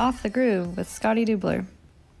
Off 0.00 0.22
the 0.22 0.30
Groove 0.30 0.78
with 0.78 0.88
Scottie 0.88 1.26
Dubler. 1.26 1.66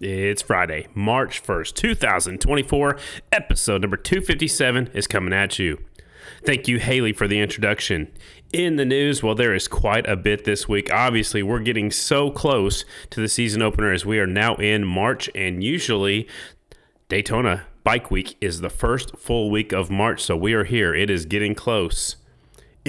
It's 0.00 0.42
Friday, 0.42 0.88
March 0.94 1.42
1st, 1.42 1.74
2024. 1.76 2.98
Episode 3.32 3.80
number 3.80 3.96
257 3.96 4.88
is 4.88 5.06
coming 5.06 5.32
at 5.32 5.58
you. 5.58 5.78
Thank 6.44 6.68
you, 6.68 6.78
Haley, 6.78 7.14
for 7.14 7.26
the 7.26 7.40
introduction. 7.40 8.12
In 8.52 8.76
the 8.76 8.84
news, 8.84 9.22
well, 9.22 9.34
there 9.34 9.54
is 9.54 9.66
quite 9.66 10.06
a 10.06 10.14
bit 10.14 10.44
this 10.44 10.68
week. 10.68 10.92
Obviously, 10.92 11.42
we're 11.42 11.60
getting 11.60 11.90
so 11.90 12.30
close 12.30 12.84
to 13.08 13.20
the 13.22 13.28
season 13.28 13.62
opener 13.62 13.90
as 13.90 14.04
we 14.04 14.18
are 14.18 14.26
now 14.26 14.56
in 14.56 14.84
March, 14.84 15.30
and 15.34 15.64
usually 15.64 16.28
Daytona 17.08 17.64
Bike 17.82 18.10
Week 18.10 18.36
is 18.42 18.60
the 18.60 18.68
first 18.68 19.16
full 19.16 19.50
week 19.50 19.72
of 19.72 19.88
March, 19.88 20.22
so 20.22 20.36
we 20.36 20.52
are 20.52 20.64
here. 20.64 20.94
It 20.94 21.08
is 21.08 21.24
getting 21.24 21.54
close. 21.54 22.16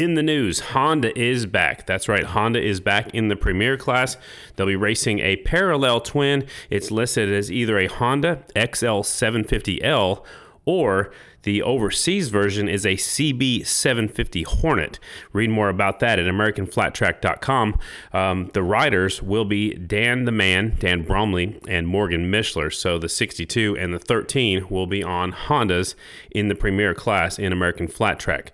In 0.02 0.16
the 0.16 0.24
news, 0.24 0.62
Honda 0.62 1.16
is 1.16 1.46
back. 1.46 1.86
That's 1.86 2.10
right, 2.10 2.24
Honda 2.24 2.60
is 2.60 2.80
back 2.80 3.14
in 3.14 3.28
the 3.28 3.36
Premier 3.36 3.78
class. 3.78 4.18
They'll 4.56 4.66
be 4.66 4.76
racing 4.76 5.20
a 5.20 5.36
parallel 5.36 6.02
twin. 6.02 6.48
It's 6.72 6.90
listed 6.90 7.32
as 7.32 7.52
either 7.52 7.78
a 7.78 7.86
Honda 7.86 8.44
XL750L 8.56 10.26
or 10.66 11.12
the 11.44 11.62
overseas 11.62 12.30
version 12.30 12.68
is 12.68 12.84
a 12.84 12.96
CB750 12.96 14.44
Hornet. 14.48 14.98
Read 15.34 15.52
more 15.52 15.70
about 15.70 16.00
that 16.00 16.18
at 16.18 16.26
AmericanFlatTrack.com. 16.26 17.78
Um, 18.12 18.50
the 18.56 18.64
riders 18.64 19.22
will 19.22 19.46
be 19.46 19.76
Dan 19.76 20.26
the 20.26 20.32
Man, 20.32 20.78
Dan 20.80 21.04
Bromley, 21.04 21.62
and 21.68 21.88
Morgen 21.88 22.32
Mischler. 22.32 22.74
So 22.74 22.98
the 22.98 23.08
62 23.08 23.78
and 23.78 23.94
the 23.94 24.00
13 24.00 24.68
will 24.68 24.88
be 24.88 25.04
on 25.04 25.32
Hondas 25.32 25.94
in 26.32 26.48
the 26.48 26.56
Premier 26.56 26.96
class 26.96 27.38
in 27.38 27.54
American 27.54 27.88
Flat 27.88 28.20
Track. 28.20 28.52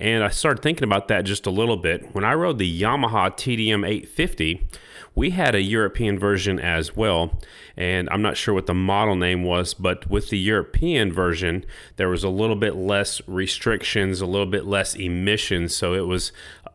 And 0.00 0.22
I 0.22 0.28
started 0.28 0.62
thinking 0.62 0.84
about 0.84 1.08
that 1.08 1.22
just 1.22 1.46
a 1.46 1.50
little 1.50 1.76
bit. 1.76 2.14
When 2.14 2.24
I 2.24 2.34
rode 2.34 2.58
the 2.58 2.82
Yamaha 2.82 3.32
TDM 3.32 3.86
850, 3.86 4.66
we 5.14 5.30
had 5.30 5.56
a 5.56 5.60
European 5.60 6.18
version 6.18 6.60
as 6.60 6.94
well. 6.94 7.40
And 7.76 8.08
I'm 8.10 8.22
not 8.22 8.36
sure 8.36 8.54
what 8.54 8.66
the 8.66 8.74
model 8.74 9.16
name 9.16 9.42
was, 9.42 9.74
but 9.74 10.08
with 10.08 10.30
the 10.30 10.38
European 10.38 11.12
version, 11.12 11.64
there 11.96 12.08
was 12.08 12.22
a 12.22 12.28
little 12.28 12.54
bit 12.54 12.76
less 12.76 13.20
restrictions, 13.26 14.20
a 14.20 14.26
little 14.26 14.46
bit 14.46 14.66
less 14.66 14.94
emissions. 14.94 15.74
So 15.74 15.94
it 15.94 16.06
was 16.06 16.30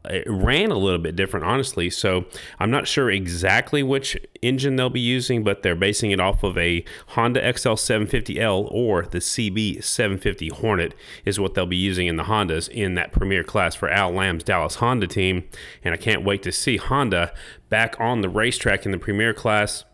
it 0.10 0.26
ran 0.28 0.70
a 0.70 0.78
little 0.78 1.00
bit 1.00 1.16
different, 1.16 1.46
honestly. 1.46 1.90
So 1.90 2.26
I'm 2.60 2.70
not 2.70 2.88
sure 2.88 3.10
exactly 3.10 3.84
which 3.84 4.18
engine 4.42 4.76
they'll 4.76 4.90
be 4.90 5.00
using, 5.00 5.44
but 5.44 5.64
they're 5.64 5.76
basing 5.76 6.12
it 6.12 6.20
off 6.20 6.44
of 6.44 6.58
a 6.58 6.84
Honda 7.08 7.42
XL750L 7.42 8.68
or 8.70 9.04
the 9.04 9.20
CB750 9.20 10.52
Hornet 10.52 10.94
is 11.24 11.40
what 11.40 11.54
they'll 11.54 11.66
be 11.66 11.78
using 11.78 12.08
in 12.08 12.18
the 12.18 12.24
Hondas 12.24 12.68
in 12.70 12.96
that 12.96 13.13
Premier 13.14 13.44
class 13.44 13.76
for 13.76 13.90
Al 13.90 14.12
Lamb's 14.12 14.44
Dallas 14.44 14.76
Honda 14.76 15.08
team. 15.08 15.44
And 15.84 15.94
I 15.94 15.98
can't 15.98 16.26
wait 16.26 16.44
to 16.44 16.52
see 16.52 16.78
Honda 16.78 17.34
back 17.70 17.96
on 18.00 18.22
the 18.22 18.30
racetrack 18.30 18.86
in 18.86 18.92
the 18.92 18.98
Premier 18.98 19.34
class. 19.34 19.86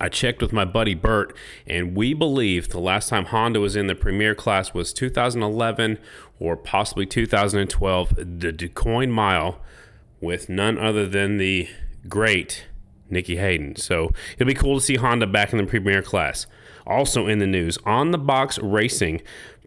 I 0.00 0.08
checked 0.08 0.40
with 0.40 0.52
my 0.52 0.64
buddy 0.64 0.94
Bert, 0.94 1.36
and 1.66 1.94
we 1.94 2.14
believe 2.14 2.70
the 2.70 2.80
last 2.80 3.10
time 3.10 3.26
Honda 3.26 3.60
was 3.60 3.76
in 3.76 3.86
the 3.86 3.94
Premier 3.94 4.34
class 4.34 4.72
was 4.72 4.94
2011 4.94 5.98
or 6.38 6.56
possibly 6.56 7.04
2012, 7.04 8.14
the 8.16 8.50
DuQuoin 8.50 9.10
Mile, 9.10 9.60
with 10.18 10.48
none 10.48 10.78
other 10.78 11.06
than 11.06 11.36
the 11.36 11.68
great 12.08 12.64
Nicky 13.10 13.36
Hayden. 13.36 13.76
So 13.76 14.12
it'll 14.34 14.46
be 14.46 14.54
cool 14.54 14.78
to 14.78 14.84
see 14.84 14.96
Honda 14.96 15.26
back 15.26 15.52
in 15.52 15.58
the 15.58 15.66
Premier 15.66 16.00
class. 16.00 16.46
Also 16.86 17.26
in 17.26 17.38
the 17.38 17.46
news, 17.46 17.78
on 17.84 18.10
the 18.10 18.18
box 18.18 18.58
racing, 18.58 19.20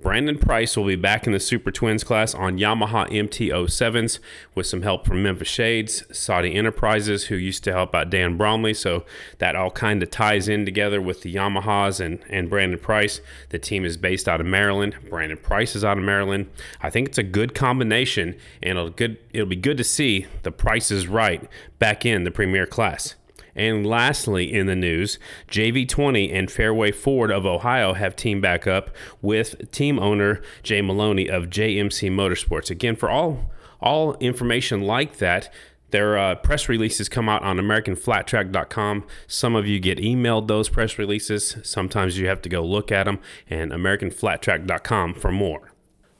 Brandon 0.04 0.38
Price 0.38 0.76
will 0.76 0.86
be 0.86 0.98
back 0.98 1.26
in 1.26 1.32
the 1.32 1.40
Super 1.40 1.72
Twins 1.72 2.04
class 2.04 2.36
on 2.36 2.58
Yamaha 2.58 3.08
MT-07s 3.10 4.20
with 4.54 4.68
some 4.68 4.82
help 4.82 5.08
from 5.08 5.24
Memphis 5.24 5.48
Shades, 5.48 6.04
Saudi 6.12 6.54
Enterprises, 6.56 7.28
who 7.28 7.36
used 7.36 7.64
to 7.64 7.72
help 7.72 7.96
out 7.96 8.10
Dan 8.10 8.36
Bromley. 8.36 8.74
So 8.74 9.06
that 9.38 9.56
all 9.56 9.72
kind 9.72 10.04
of 10.04 10.12
ties 10.12 10.50
in 10.50 10.66
together 10.66 11.02
with 11.02 11.22
the 11.22 11.34
Yamahas 11.34 12.02
and, 12.02 12.20
and 12.30 12.50
Brandon 12.50 12.80
Price. 12.80 13.22
The 13.48 13.60
team 13.60 13.86
is 13.86 13.96
based 13.96 14.28
out 14.28 14.42
of 14.42 14.46
Maryland. 14.46 14.98
Brandon 15.10 15.38
Price 15.38 15.74
is 15.74 15.86
out 15.86 15.98
of 15.98 16.04
Maryland. 16.04 16.50
I 16.82 16.90
think 16.90 17.08
it's 17.08 17.18
a 17.18 17.24
good 17.24 17.56
combination, 17.56 18.36
and 18.62 18.78
it'll 18.78 18.90
good 18.90 19.18
it'll 19.32 19.48
be 19.48 19.56
good 19.56 19.78
to 19.78 19.86
see 19.86 20.28
the 20.42 20.52
prices 20.52 21.08
right 21.08 21.50
back 21.80 22.06
in 22.06 22.26
the 22.26 22.32
Premier 22.32 22.66
class. 22.66 23.16
And 23.56 23.86
lastly, 23.86 24.52
in 24.52 24.66
the 24.66 24.76
news, 24.76 25.20
JV20 25.50 26.34
and 26.34 26.52
Fairway 26.52 26.92
Ford 26.92 27.32
of 27.32 27.46
Ohio 27.46 27.94
have 27.94 28.16
teamed 28.16 28.42
back 28.42 28.66
up 28.66 28.90
with 29.22 29.72
team 29.72 30.00
owner 30.00 30.42
Jay 30.64 30.82
Maloney 30.82 31.30
of 31.30 31.50
JMC 31.50 32.12
Motorsports. 32.12 32.70
Again, 32.70 32.96
for 32.96 33.10
all 33.10 33.52
all 33.80 34.16
information 34.16 34.82
like 34.82 35.18
that, 35.18 35.54
their 35.94 36.18
uh, 36.18 36.36
press 36.36 36.68
releases 36.68 37.08
come 37.08 37.30
out 37.30 37.44
on 37.44 37.58
AmericanFlatTrack.com. 37.58 39.04
Some 39.28 39.56
of 39.56 39.68
you 39.68 39.80
get 39.80 40.00
emailed 40.00 40.48
those 40.48 40.68
press 40.68 40.98
releases. 40.98 41.58
Sometimes 41.62 42.18
you 42.18 42.28
have 42.28 42.42
to 42.42 42.50
go 42.50 42.66
look 42.66 42.92
at 42.92 43.04
them, 43.04 43.20
and 43.48 43.72
AmericanFlatTrack.com 43.72 45.14
for 45.14 45.32
more. 45.32 45.72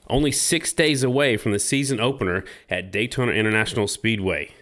Only 0.08 0.32
six 0.32 0.74
days 0.74 1.02
away 1.02 1.38
from 1.38 1.54
the 1.54 1.60
season 1.60 2.00
opener 2.00 2.44
at 2.70 2.92
Daytona 2.92 3.32
International 3.32 3.88
Speedway. 3.88 4.54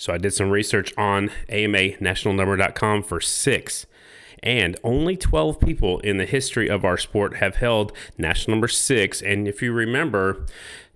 So 0.00 0.14
I 0.14 0.18
did 0.18 0.32
some 0.32 0.48
research 0.48 0.94
on 0.96 1.30
AMANationalNumber.com 1.50 3.02
for 3.02 3.20
six. 3.20 3.84
And 4.42 4.78
only 4.82 5.14
12 5.14 5.60
people 5.60 6.00
in 6.00 6.16
the 6.16 6.24
history 6.24 6.70
of 6.70 6.86
our 6.86 6.96
sport 6.96 7.36
have 7.36 7.56
held 7.56 7.92
national 8.16 8.56
number 8.56 8.66
six. 8.66 9.20
And 9.20 9.46
if 9.46 9.60
you 9.60 9.74
remember, 9.74 10.46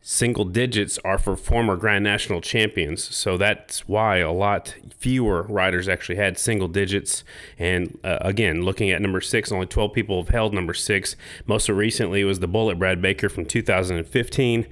single 0.00 0.46
digits 0.46 0.98
are 1.04 1.18
for 1.18 1.36
former 1.36 1.76
Grand 1.76 2.02
National 2.02 2.40
champions. 2.40 3.04
So 3.14 3.36
that's 3.36 3.86
why 3.86 4.18
a 4.18 4.32
lot 4.32 4.74
fewer 4.96 5.42
riders 5.42 5.86
actually 5.86 6.16
had 6.16 6.38
single 6.38 6.68
digits. 6.68 7.24
And 7.58 7.98
uh, 8.02 8.16
again, 8.22 8.62
looking 8.62 8.90
at 8.90 9.02
number 9.02 9.20
six, 9.20 9.52
only 9.52 9.66
12 9.66 9.92
people 9.92 10.22
have 10.22 10.30
held 10.30 10.54
number 10.54 10.72
six. 10.72 11.14
Most 11.46 11.68
recently 11.68 12.24
was 12.24 12.40
the 12.40 12.48
Bullet 12.48 12.78
Brad 12.78 13.02
Baker 13.02 13.28
from 13.28 13.44
2015 13.44 14.66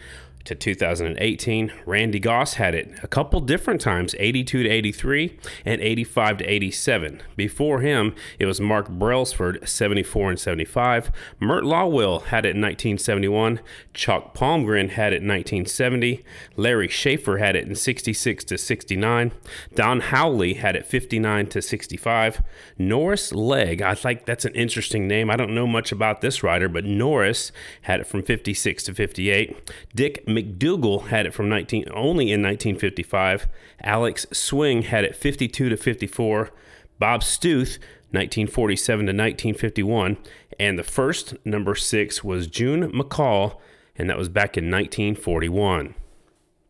to 0.45 0.55
2018. 0.55 1.73
Randy 1.87 2.19
Goss 2.19 2.55
had 2.55 2.75
it 2.75 2.91
a 3.03 3.09
couple 3.09 3.41
different 3.41 3.81
times 3.81 4.15
82 4.19 4.63
to 4.63 4.69
83 4.69 5.39
and 5.65 5.81
85 5.81 6.39
to 6.39 6.45
87. 6.45 7.23
Before 7.37 7.81
him, 7.81 8.15
it 8.39 8.47
was 8.47 8.61
Mark 8.61 8.89
Brelsford 8.89 9.67
74 9.67 10.31
and 10.31 10.39
75. 10.39 11.11
Mert 11.41 11.65
Lawwill 11.65 12.25
had 12.25 12.45
it 12.45 12.57
in 12.57 12.63
1971. 12.63 13.61
Chuck 13.95 14.35
Palmgren 14.35 14.91
had 14.91 15.13
it 15.13 15.23
in 15.23 15.29
1970. 15.29 16.25
Larry 16.57 16.89
Schaefer 16.89 17.39
had 17.39 17.57
it 17.57 17.67
in 17.67 17.75
66 17.75 18.45
to 18.45 18.59
69. 18.59 19.33
Don 19.75 20.01
Howley 20.01 20.55
had 20.55 20.77
it 20.77 20.87
59 20.87 21.47
to 21.49 21.63
65. 21.63 22.43
Norris 22.79 23.33
Legg, 23.33 23.83
I 23.83 23.95
think 23.95 24.25
that's 24.25 24.45
an 24.45 24.55
interesting 24.55 25.07
name. 25.07 25.31
I 25.31 25.37
don't 25.37 25.55
know 25.55 25.67
much 25.67 25.93
about 25.93 26.21
this 26.21 26.43
rider, 26.43 26.69
but 26.69 26.85
Norris 26.85 27.53
had 27.83 28.01
it 28.01 28.07
from 28.07 28.23
56 28.23 28.83
to 28.85 28.95
58. 28.95 29.73
Dick 29.95 30.27
McDougal 30.35 31.09
had 31.09 31.27
it 31.27 31.35
from 31.35 31.49
19 31.49 31.87
only 31.93 32.33
in 32.33 32.43
1955. 32.43 33.47
Alex 33.83 34.27
Swing 34.33 34.83
had 34.83 35.05
it 35.05 35.17
52 35.17 35.69
to 35.69 35.77
54. 35.77 36.51
Bob 36.99 37.23
Stuth 37.23 37.79
1947 38.11 39.07
to 39.07 39.11
1951, 39.11 40.19
and 40.61 40.79
the 40.79 40.85
first 40.85 41.35
number 41.47 41.75
6 41.75 42.23
was 42.23 42.47
June 42.47 42.93
McCall 42.93 43.59
and 43.97 44.09
that 44.09 44.19
was 44.19 44.29
back 44.29 44.57
in 44.57 44.71
1941 44.71 45.95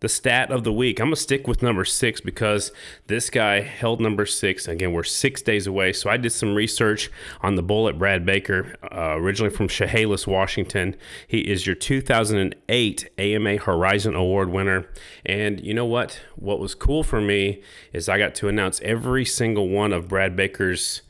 the 0.02 0.08
stat 0.08 0.50
of 0.50 0.64
the 0.64 0.72
week. 0.72 0.98
I'm 0.98 1.06
going 1.06 1.14
to 1.14 1.20
stick 1.20 1.46
with 1.46 1.62
number 1.62 1.84
six 1.84 2.20
because 2.20 2.72
this 3.06 3.30
guy 3.30 3.60
held 3.60 4.00
number 4.00 4.26
six. 4.26 4.66
Again, 4.66 4.92
we're 4.92 5.04
six 5.04 5.40
days 5.42 5.68
away. 5.68 5.92
So 5.92 6.10
I 6.10 6.16
did 6.16 6.30
some 6.30 6.56
research 6.56 7.08
on 7.40 7.54
the 7.54 7.62
bullet 7.62 8.00
Brad 8.00 8.26
Baker, 8.26 8.74
uh, 8.82 9.14
originally 9.16 9.54
from 9.54 9.68
Chehalis, 9.68 10.26
Washington. 10.26 10.96
He 11.28 11.38
is 11.42 11.68
your 11.68 11.76
2008 11.76 13.10
AMA 13.16 13.58
Horizon 13.58 14.16
Award 14.16 14.50
winner. 14.50 14.88
And 15.24 15.64
you 15.64 15.72
know 15.72 15.86
what? 15.86 16.20
What 16.34 16.58
was 16.58 16.74
cool 16.74 17.04
for 17.04 17.20
me 17.20 17.62
is 17.92 18.08
I 18.08 18.18
got 18.18 18.34
to 18.36 18.48
announce 18.48 18.80
every 18.80 19.24
single 19.24 19.68
one 19.68 19.92
of 19.92 20.08
Brad 20.08 20.34
Baker's 20.34 21.02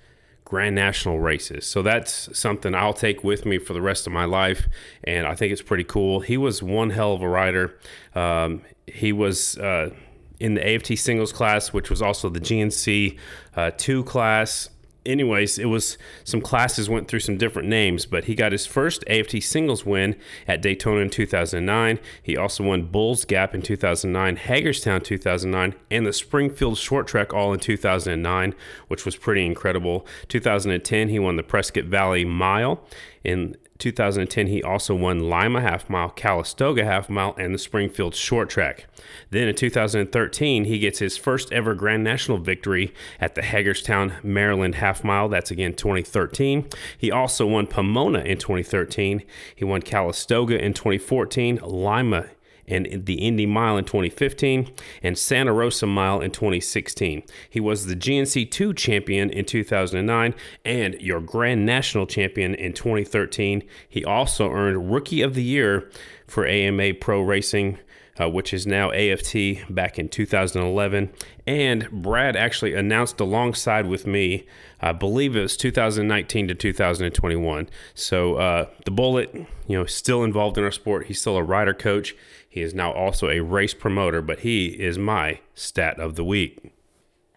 Grand 0.45 0.75
National 0.75 1.19
races. 1.19 1.67
So 1.67 1.81
that's 1.81 2.39
something 2.39 2.75
I'll 2.75 2.93
take 2.93 3.25
with 3.25 3.47
me 3.47 3.57
for 3.57 3.73
the 3.73 3.81
rest 3.81 4.07
of 4.07 4.13
my 4.13 4.27
life, 4.27 4.69
and 5.03 5.27
I 5.27 5.35
think 5.35 5.51
it's 5.51 5.63
pretty 5.63 5.83
cool. 5.83 6.21
He 6.21 6.37
was 6.37 6.63
one 6.63 6.91
hell 6.91 7.15
of 7.15 7.23
a 7.23 7.29
rider. 7.29 7.79
Um, 8.15 8.61
he 8.93 9.13
was 9.13 9.59
uh, 9.59 9.91
in 10.39 10.55
the 10.55 10.75
AFT 10.75 10.99
singles 10.99 11.33
class, 11.33 11.73
which 11.73 11.91
was 11.91 12.03
also 12.03 12.29
the 12.29 12.41
GNC 12.41 13.19
uh, 13.57 13.71
two 13.77 14.05
class 14.05 14.69
anyways, 15.05 15.59
it 15.59 15.67
was 15.67 15.99
some 16.25 16.41
classes 16.41 16.89
went 16.89 17.09
through 17.09 17.21
some 17.21 17.37
different 17.37 17.69
names, 17.69 18.07
but 18.07 18.25
he 18.25 18.35
got 18.35 18.53
his 18.53 18.67
first 18.67 19.05
AFT 19.09 19.43
singles 19.43 19.85
win 19.85 20.17
at 20.47 20.63
Daytona 20.63 21.01
in 21.01 21.11
2009. 21.11 21.99
He 22.23 22.37
also 22.37 22.65
won 22.65 22.85
Bulls 22.85 23.25
Gap 23.25 23.55
in 23.55 23.63
2009, 23.63 24.37
Hagerstown 24.37 25.01
2009, 25.01 25.75
and 25.91 26.07
the 26.07 26.13
Springfield 26.13 26.79
Short 26.79 27.07
Track 27.07 27.33
all 27.33 27.53
in 27.53 27.61
2009, 27.61 28.55
which 28.89 29.05
was 29.05 29.17
pretty 29.17 29.45
incredible. 29.45 30.07
2010, 30.29 31.09
he 31.09 31.19
won 31.19 31.37
the 31.37 31.43
Prescott 31.43 31.85
Valley 31.85 32.25
Mile. 32.25 32.85
In 33.25 33.57
2010, 33.79 34.47
he 34.47 34.63
also 34.63 34.95
won 34.95 35.29
Lima 35.29 35.61
Half 35.61 35.91
Mile, 35.91 36.11
Calistoga 36.11 36.85
Half 36.85 37.11
Mile, 37.11 37.35
and 37.39 37.55
the 37.55 37.59
Springfield 37.59 38.15
Short 38.15 38.49
Track. 38.49 38.87
Then 39.31 39.49
in 39.49 39.55
2013, 39.55 40.65
he 40.65 40.79
gets 40.79 40.99
his 40.99 41.17
first 41.17 41.53
ever 41.53 41.75
Grand 41.75 42.05
National 42.05 42.39
victory 42.39 42.95
at 43.21 43.35
the 43.35 43.43
Hagerstown, 43.43 44.15
Maryland 44.23 44.77
Half 44.77 45.05
Mile. 45.05 45.29
That's 45.29 45.51
again 45.51 45.75
2013. 45.75 46.69
He 46.97 47.11
also 47.11 47.47
won 47.47 47.67
Pomona 47.67 48.21
in 48.21 48.39
2013. 48.39 49.23
He 49.55 49.65
won 49.65 49.83
Calistoga 49.83 50.63
in 50.63 50.75
2014, 50.75 51.61
Lima 51.63 52.27
and 52.69 53.07
the 53.07 53.15
Indy 53.15 53.47
Mile 53.47 53.77
in 53.77 53.85
2015 53.85 54.73
and 55.03 55.19
Santa 55.19 55.53
Rosa 55.53 55.87
Mile 55.87 56.21
in 56.21 56.31
2016. 56.31 57.23
He 57.49 57.61
was 57.61 57.87
the 57.87 57.97
GNC2 57.97 58.77
champion 58.77 59.31
in 59.31 59.45
2009 59.45 60.35
and 60.65 60.95
your 61.01 61.21
Grand 61.21 61.67
National 61.67 62.07
champion 62.07 62.55
in 62.55 62.73
2013. 62.73 63.63
He 63.89 64.05
also 64.05 64.51
earned 64.51 64.93
Rookie 64.93 65.23
of 65.23 65.35
the 65.35 65.43
Year 65.43 65.91
for 66.27 66.47
AMA 66.47 66.95
Pro 66.95 67.21
Racing. 67.21 67.79
Uh, 68.21 68.29
which 68.29 68.53
is 68.53 68.67
now 68.67 68.93
AFT 68.93 69.35
back 69.71 69.99
in 69.99 70.07
2011. 70.07 71.11
And 71.47 71.91
Brad 71.91 72.37
actually 72.37 72.75
announced 72.75 73.21
alongside 73.21 73.87
with 73.87 74.07
me, 74.07 74.47
I 74.83 74.93
believe 74.93 75.35
it 75.35 75.41
was 75.41 75.57
2019 75.57 76.49
to 76.49 76.55
2021. 76.55 77.71
So 77.95 78.35
uh, 78.35 78.67
the 78.85 78.91
Bullet, 78.91 79.35
you 79.67 79.79
know, 79.79 79.87
still 79.87 80.25
involved 80.25 80.59
in 80.59 80.65
our 80.65 80.71
sport. 80.71 81.07
He's 81.07 81.23
still 81.23 81.39
a 81.39 81.43
rider 81.43 81.73
coach. 81.73 82.15
He 82.53 82.61
is 82.61 82.75
now 82.75 82.93
also 82.93 83.31
a 83.31 83.41
race 83.41 83.73
promoter, 83.73 84.21
but 84.21 84.41
he 84.41 84.67
is 84.67 84.99
my 84.99 85.41
stat 85.55 85.99
of 85.99 86.17
the 86.17 86.23
week. 86.25 86.75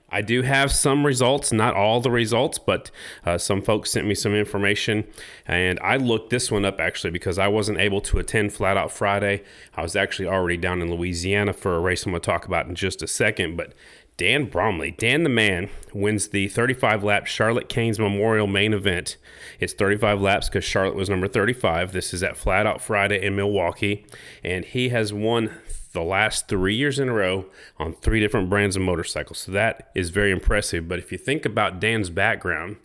I 0.09 0.21
do 0.21 0.41
have 0.41 0.73
some 0.73 1.05
results, 1.05 1.53
not 1.53 1.73
all 1.73 2.01
the 2.01 2.11
results, 2.11 2.59
but 2.59 2.91
uh, 3.25 3.37
some 3.37 3.61
folks 3.61 3.91
sent 3.91 4.05
me 4.05 4.13
some 4.13 4.35
information. 4.35 5.05
And 5.47 5.79
I 5.79 5.95
looked 5.95 6.31
this 6.31 6.51
one 6.51 6.65
up 6.65 6.81
actually 6.81 7.11
because 7.11 7.39
I 7.39 7.47
wasn't 7.47 7.77
able 7.77 8.01
to 8.01 8.19
attend 8.19 8.51
Flat 8.51 8.75
Out 8.75 8.91
Friday. 8.91 9.43
I 9.73 9.83
was 9.83 9.95
actually 9.95 10.27
already 10.27 10.57
down 10.57 10.81
in 10.81 10.93
Louisiana 10.93 11.53
for 11.53 11.77
a 11.77 11.79
race 11.79 12.05
I'm 12.05 12.11
going 12.11 12.21
to 12.21 12.25
talk 12.25 12.45
about 12.45 12.67
in 12.67 12.75
just 12.75 13.01
a 13.01 13.07
second. 13.07 13.55
But 13.55 13.71
Dan 14.17 14.45
Bromley, 14.45 14.91
Dan 14.91 15.23
the 15.23 15.29
Man, 15.29 15.69
wins 15.93 16.29
the 16.29 16.47
35 16.47 17.03
lap 17.03 17.25
Charlotte 17.25 17.67
Kainz 17.67 17.99
Memorial 17.99 18.47
main 18.47 18.73
event. 18.73 19.17
It's 19.59 19.73
35 19.73 20.21
laps 20.21 20.47
because 20.47 20.63
Charlotte 20.63 20.95
was 20.95 21.09
number 21.09 21.27
35. 21.27 21.91
This 21.91 22.13
is 22.13 22.23
at 22.23 22.37
Flat 22.37 22.65
Out 22.65 22.81
Friday 22.81 23.21
in 23.21 23.35
Milwaukee. 23.35 24.05
And 24.43 24.63
he 24.63 24.89
has 24.89 25.11
won 25.11 25.51
the 25.91 26.01
last 26.01 26.47
three 26.47 26.75
years 26.75 26.97
in 26.97 27.09
a 27.09 27.13
row 27.13 27.45
on 27.77 27.93
three 27.93 28.21
different 28.21 28.49
brands 28.49 28.75
of 28.75 28.83
motorcycles. 28.83 29.39
So 29.39 29.51
that 29.51 29.91
is 29.95 30.11
very 30.11 30.31
impressive. 30.31 30.87
But 30.87 30.99
if 30.99 31.11
you 31.11 31.17
think 31.17 31.45
about 31.45 31.81
Dan's 31.81 32.09
background, 32.09 32.77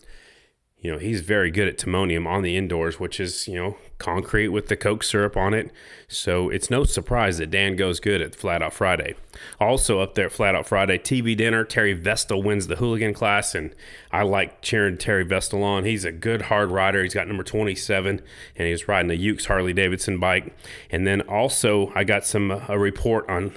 you 0.81 0.91
know, 0.91 0.97
he's 0.97 1.21
very 1.21 1.51
good 1.51 1.67
at 1.67 1.77
timonium 1.77 2.25
on 2.25 2.41
the 2.41 2.57
indoors, 2.57 2.99
which 2.99 3.19
is, 3.19 3.47
you 3.47 3.55
know, 3.55 3.77
concrete 3.99 4.47
with 4.47 4.67
the 4.67 4.75
Coke 4.75 5.03
syrup 5.03 5.37
on 5.37 5.53
it. 5.53 5.71
So 6.07 6.49
it's 6.49 6.71
no 6.71 6.85
surprise 6.85 7.37
that 7.37 7.51
Dan 7.51 7.75
goes 7.75 7.99
good 7.99 8.19
at 8.19 8.33
Flat 8.33 8.63
Out 8.63 8.73
Friday. 8.73 9.13
Also 9.59 9.99
up 9.99 10.15
there 10.15 10.25
at 10.25 10.31
Flat 10.31 10.55
Out 10.55 10.65
Friday, 10.65 10.97
TV 10.97 11.37
dinner, 11.37 11.63
Terry 11.63 11.93
Vestal 11.93 12.41
wins 12.41 12.65
the 12.65 12.77
hooligan 12.77 13.13
class, 13.13 13.53
and 13.53 13.75
I 14.11 14.23
like 14.23 14.63
cheering 14.63 14.97
Terry 14.97 15.23
Vestal 15.23 15.63
on. 15.63 15.85
He's 15.85 16.03
a 16.03 16.11
good 16.11 16.43
hard 16.43 16.71
rider. 16.71 17.03
He's 17.03 17.13
got 17.13 17.27
number 17.27 17.43
27, 17.43 18.19
and 18.55 18.67
he's 18.67 18.87
riding 18.87 19.11
a 19.11 19.17
Ukes 19.17 19.45
Harley 19.45 19.73
Davidson 19.73 20.17
bike. 20.17 20.51
And 20.89 21.05
then 21.05 21.21
also 21.21 21.91
I 21.93 22.05
got 22.05 22.25
some 22.25 22.49
uh, 22.49 22.61
a 22.67 22.79
report 22.79 23.29
on 23.29 23.53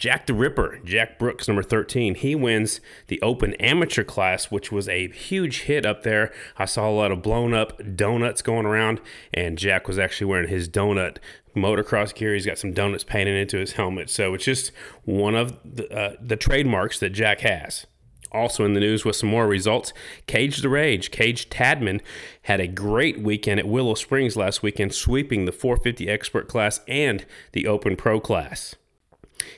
Jack 0.00 0.24
the 0.24 0.32
Ripper, 0.32 0.80
Jack 0.82 1.18
Brooks, 1.18 1.46
number 1.46 1.62
13, 1.62 2.14
he 2.14 2.34
wins 2.34 2.80
the 3.08 3.20
Open 3.20 3.52
Amateur 3.56 4.02
class, 4.02 4.50
which 4.50 4.72
was 4.72 4.88
a 4.88 5.08
huge 5.08 5.64
hit 5.64 5.84
up 5.84 6.04
there. 6.04 6.32
I 6.56 6.64
saw 6.64 6.88
a 6.88 6.90
lot 6.90 7.12
of 7.12 7.20
blown 7.20 7.52
up 7.52 7.82
donuts 7.96 8.40
going 8.40 8.64
around, 8.64 9.02
and 9.34 9.58
Jack 9.58 9.86
was 9.86 9.98
actually 9.98 10.28
wearing 10.28 10.48
his 10.48 10.70
donut 10.70 11.18
motocross 11.54 12.14
gear. 12.14 12.32
He's 12.32 12.46
got 12.46 12.56
some 12.56 12.72
donuts 12.72 13.04
painted 13.04 13.36
into 13.36 13.58
his 13.58 13.72
helmet. 13.72 14.08
So 14.08 14.32
it's 14.32 14.46
just 14.46 14.72
one 15.04 15.34
of 15.34 15.58
the, 15.62 15.94
uh, 15.94 16.16
the 16.18 16.36
trademarks 16.36 16.98
that 17.00 17.10
Jack 17.10 17.40
has. 17.40 17.86
Also 18.32 18.64
in 18.64 18.72
the 18.72 18.80
news 18.80 19.04
with 19.04 19.16
some 19.16 19.28
more 19.28 19.46
results, 19.46 19.92
Cage 20.26 20.62
the 20.62 20.70
Rage, 20.70 21.10
Cage 21.10 21.50
Tadman 21.50 22.00
had 22.42 22.58
a 22.58 22.66
great 22.66 23.20
weekend 23.20 23.60
at 23.60 23.68
Willow 23.68 23.94
Springs 23.94 24.34
last 24.34 24.62
weekend, 24.62 24.94
sweeping 24.94 25.44
the 25.44 25.52
450 25.52 26.08
expert 26.08 26.48
class 26.48 26.80
and 26.88 27.26
the 27.52 27.66
Open 27.66 27.96
Pro 27.96 28.18
class. 28.18 28.76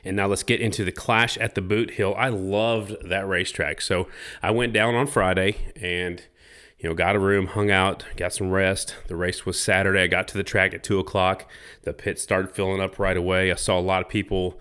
And 0.04 0.16
now 0.16 0.26
let's 0.26 0.42
get 0.42 0.60
into 0.60 0.84
the 0.84 0.92
Clash 0.92 1.36
at 1.38 1.54
the 1.54 1.60
Boothill. 1.60 2.14
I 2.16 2.28
loved 2.28 3.08
that 3.08 3.26
racetrack. 3.26 3.80
So 3.80 4.08
I 4.42 4.50
went 4.50 4.72
down 4.72 4.94
on 4.94 5.06
Friday 5.06 5.56
and 5.80 6.22
you 6.82 6.88
know, 6.88 6.94
got 6.96 7.14
a 7.14 7.18
room, 7.20 7.46
hung 7.46 7.70
out, 7.70 8.04
got 8.16 8.32
some 8.32 8.50
rest. 8.50 8.96
The 9.06 9.14
race 9.14 9.46
was 9.46 9.58
Saturday. 9.58 10.02
I 10.02 10.06
got 10.08 10.26
to 10.28 10.36
the 10.36 10.42
track 10.42 10.74
at 10.74 10.82
two 10.82 10.98
o'clock. 10.98 11.48
The 11.82 11.92
pit 11.92 12.18
started 12.18 12.50
filling 12.50 12.80
up 12.80 12.98
right 12.98 13.16
away. 13.16 13.52
I 13.52 13.54
saw 13.54 13.78
a 13.78 13.80
lot 13.80 14.02
of 14.02 14.08
people. 14.08 14.58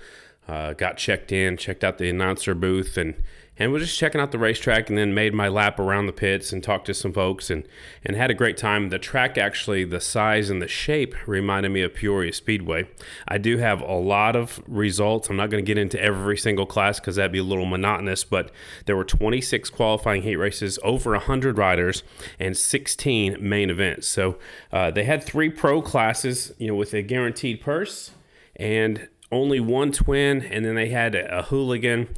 Uh, 0.47 0.73
got 0.73 0.97
checked 0.97 1.31
in, 1.31 1.55
checked 1.55 1.83
out 1.83 1.97
the 1.97 2.09
announcer 2.09 2.53
booth, 2.53 2.97
and 2.97 3.23
and 3.57 3.71
was 3.71 3.83
just 3.83 3.99
checking 3.99 4.19
out 4.19 4.31
the 4.31 4.39
racetrack 4.39 4.89
and 4.89 4.97
then 4.97 5.13
made 5.13 5.33
my 5.33 5.47
lap 5.47 5.77
around 5.77 6.07
the 6.07 6.13
pits 6.13 6.51
and 6.51 6.63
talked 6.63 6.85
to 6.85 6.93
some 6.93 7.11
folks 7.11 7.49
and, 7.49 7.67
and 8.03 8.15
had 8.15 8.31
a 8.31 8.33
great 8.33 8.57
time. 8.57 8.89
The 8.89 8.97
track 8.97 9.37
actually, 9.37 9.83
the 9.83 9.99
size 9.99 10.49
and 10.49 10.61
the 10.61 10.67
shape 10.67 11.15
reminded 11.27 11.69
me 11.69 11.81
of 11.81 11.93
Peoria 11.93 12.33
Speedway. 12.33 12.87
I 13.27 13.37
do 13.37 13.57
have 13.57 13.81
a 13.81 13.93
lot 13.93 14.35
of 14.35 14.61
results. 14.67 15.29
I'm 15.29 15.35
not 15.35 15.49
going 15.49 15.63
to 15.63 15.67
get 15.67 15.77
into 15.77 16.01
every 16.01 16.37
single 16.37 16.65
class 16.65 16.99
because 16.99 17.17
that'd 17.17 17.31
be 17.31 17.39
a 17.39 17.43
little 17.43 17.65
monotonous, 17.65 18.23
but 18.23 18.51
there 18.85 18.95
were 18.95 19.05
26 19.05 19.69
qualifying 19.69 20.23
heat 20.23 20.37
races, 20.37 20.79
over 20.83 21.11
100 21.11 21.57
riders, 21.57 22.03
and 22.39 22.55
16 22.57 23.37
main 23.39 23.69
events. 23.69 24.07
So 24.07 24.37
uh, 24.71 24.91
they 24.91 25.03
had 25.03 25.23
three 25.23 25.49
pro 25.49 25.81
classes, 25.81 26.53
you 26.57 26.67
know, 26.67 26.75
with 26.75 26.93
a 26.93 27.01
guaranteed 27.01 27.61
purse 27.61 28.11
and 28.55 29.07
only 29.31 29.59
one 29.59 29.91
twin, 29.91 30.41
and 30.41 30.65
then 30.65 30.75
they 30.75 30.89
had 30.89 31.15
a, 31.15 31.39
a 31.39 31.43
hooligan 31.43 32.09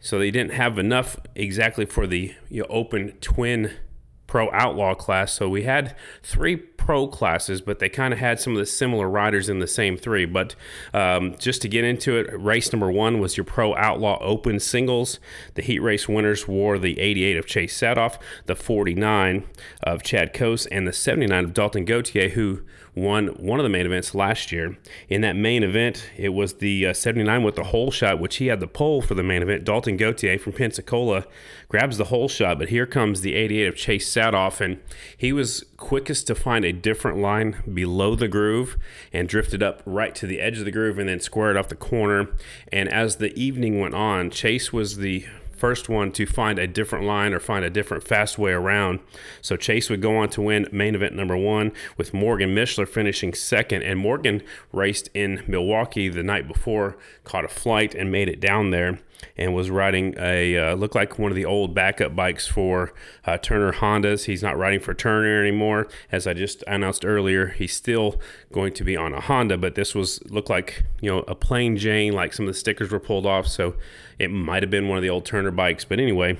so 0.00 0.18
they 0.18 0.30
didn't 0.30 0.52
have 0.52 0.78
enough 0.78 1.18
exactly 1.34 1.84
for 1.84 2.06
the 2.06 2.34
you 2.48 2.62
know, 2.62 2.66
open 2.70 3.12
twin 3.20 3.72
pro 4.26 4.50
outlaw 4.52 4.94
class. 4.94 5.32
So 5.32 5.48
we 5.48 5.64
had 5.64 5.94
three 6.22 6.56
pro 6.80 7.06
classes, 7.06 7.60
but 7.60 7.78
they 7.78 7.90
kind 7.90 8.14
of 8.14 8.18
had 8.18 8.40
some 8.40 8.54
of 8.54 8.58
the 8.58 8.64
similar 8.64 9.08
riders 9.08 9.50
in 9.50 9.58
the 9.58 9.66
same 9.66 9.98
three. 9.98 10.24
But 10.24 10.54
um, 10.94 11.36
just 11.38 11.60
to 11.62 11.68
get 11.68 11.84
into 11.84 12.16
it, 12.16 12.40
race 12.40 12.72
number 12.72 12.90
one 12.90 13.20
was 13.20 13.36
your 13.36 13.44
pro 13.44 13.76
outlaw 13.76 14.18
open 14.22 14.58
singles. 14.58 15.20
The 15.54 15.62
heat 15.62 15.80
race 15.80 16.08
winners 16.08 16.48
wore 16.48 16.78
the 16.78 16.98
88 16.98 17.36
of 17.36 17.46
Chase 17.46 17.78
Saathoff, 17.78 18.18
the 18.46 18.56
49 18.56 19.44
of 19.82 20.02
Chad 20.02 20.32
Cose, 20.32 20.64
and 20.66 20.88
the 20.88 20.92
79 20.92 21.44
of 21.44 21.52
Dalton 21.52 21.84
Gauthier, 21.84 22.30
who 22.30 22.62
won 22.94 23.28
one 23.28 23.60
of 23.60 23.64
the 23.64 23.70
main 23.70 23.86
events 23.86 24.14
last 24.14 24.50
year. 24.50 24.76
In 25.08 25.20
that 25.20 25.36
main 25.36 25.62
event, 25.62 26.10
it 26.16 26.30
was 26.30 26.54
the 26.54 26.86
uh, 26.86 26.92
79 26.92 27.42
with 27.42 27.56
the 27.56 27.64
hole 27.64 27.90
shot, 27.90 28.18
which 28.18 28.36
he 28.36 28.46
had 28.46 28.60
the 28.60 28.66
pole 28.66 29.02
for 29.02 29.14
the 29.14 29.22
main 29.22 29.42
event. 29.42 29.64
Dalton 29.64 29.96
Gauthier 29.96 30.38
from 30.38 30.54
Pensacola 30.54 31.24
grabs 31.68 31.98
the 31.98 32.04
hole 32.04 32.28
shot, 32.28 32.58
but 32.58 32.70
here 32.70 32.86
comes 32.86 33.20
the 33.20 33.34
88 33.34 33.66
of 33.68 33.76
Chase 33.76 34.12
Saathoff, 34.12 34.60
and 34.60 34.80
he 35.16 35.32
was 35.32 35.64
quickest 35.80 36.28
to 36.28 36.36
find 36.36 36.64
a 36.64 36.72
different 36.72 37.18
line 37.18 37.56
below 37.72 38.14
the 38.14 38.28
groove 38.28 38.76
and 39.12 39.28
drifted 39.28 39.62
up 39.62 39.82
right 39.84 40.14
to 40.14 40.26
the 40.26 40.40
edge 40.40 40.58
of 40.58 40.64
the 40.64 40.70
groove 40.70 40.98
and 40.98 41.08
then 41.08 41.18
squared 41.18 41.56
off 41.56 41.68
the 41.68 41.74
corner. 41.74 42.28
And 42.72 42.88
as 42.88 43.16
the 43.16 43.34
evening 43.34 43.80
went 43.80 43.94
on, 43.94 44.30
Chase 44.30 44.72
was 44.72 44.98
the 44.98 45.26
first 45.50 45.88
one 45.88 46.12
to 46.12 46.24
find 46.24 46.58
a 46.58 46.66
different 46.66 47.04
line 47.04 47.34
or 47.34 47.40
find 47.40 47.64
a 47.64 47.70
different 47.70 48.02
fast 48.02 48.38
way 48.38 48.52
around. 48.52 49.00
So 49.42 49.56
Chase 49.56 49.90
would 49.90 50.00
go 50.00 50.16
on 50.16 50.28
to 50.30 50.42
win 50.42 50.68
main 50.70 50.94
event 50.94 51.14
number 51.14 51.36
one 51.36 51.72
with 51.96 52.14
Morgen 52.14 52.54
Mischler 52.54 52.88
finishing 52.88 53.34
second. 53.34 53.82
And 53.82 53.98
Morgen 53.98 54.42
raced 54.72 55.10
in 55.12 55.42
Milwaukee 55.46 56.08
the 56.08 56.22
night 56.22 56.46
before, 56.46 56.96
caught 57.24 57.44
a 57.44 57.48
flight 57.48 57.94
and 57.94 58.12
made 58.12 58.28
it 58.28 58.40
down 58.40 58.70
there 58.70 59.00
and 59.36 59.54
was 59.54 59.70
riding 59.70 60.14
a 60.18 60.56
uh, 60.56 60.74
looked 60.74 60.94
like 60.94 61.18
one 61.18 61.30
of 61.30 61.36
the 61.36 61.44
old 61.44 61.74
backup 61.74 62.14
bikes 62.14 62.46
for 62.46 62.92
uh, 63.26 63.36
Turner 63.38 63.72
Hondas. 63.72 64.24
He's 64.24 64.42
not 64.42 64.56
riding 64.56 64.80
for 64.80 64.94
Turner 64.94 65.40
anymore, 65.40 65.88
as 66.10 66.26
I 66.26 66.34
just 66.34 66.62
announced 66.66 67.04
earlier. 67.04 67.48
He's 67.48 67.74
still 67.74 68.20
going 68.52 68.72
to 68.74 68.84
be 68.84 68.96
on 68.96 69.14
a 69.14 69.20
Honda, 69.20 69.58
but 69.58 69.74
this 69.74 69.94
was 69.94 70.22
looked 70.30 70.50
like 70.50 70.84
you 71.00 71.10
know 71.10 71.20
a 71.28 71.34
plain 71.34 71.76
Jane, 71.76 72.12
like 72.12 72.32
some 72.32 72.46
of 72.46 72.52
the 72.52 72.58
stickers 72.58 72.90
were 72.90 73.00
pulled 73.00 73.26
off, 73.26 73.46
so 73.46 73.74
it 74.18 74.30
might 74.30 74.62
have 74.62 74.70
been 74.70 74.88
one 74.88 74.98
of 74.98 75.02
the 75.02 75.10
old 75.10 75.24
Turner 75.24 75.50
bikes. 75.50 75.84
But 75.84 76.00
anyway, 76.00 76.38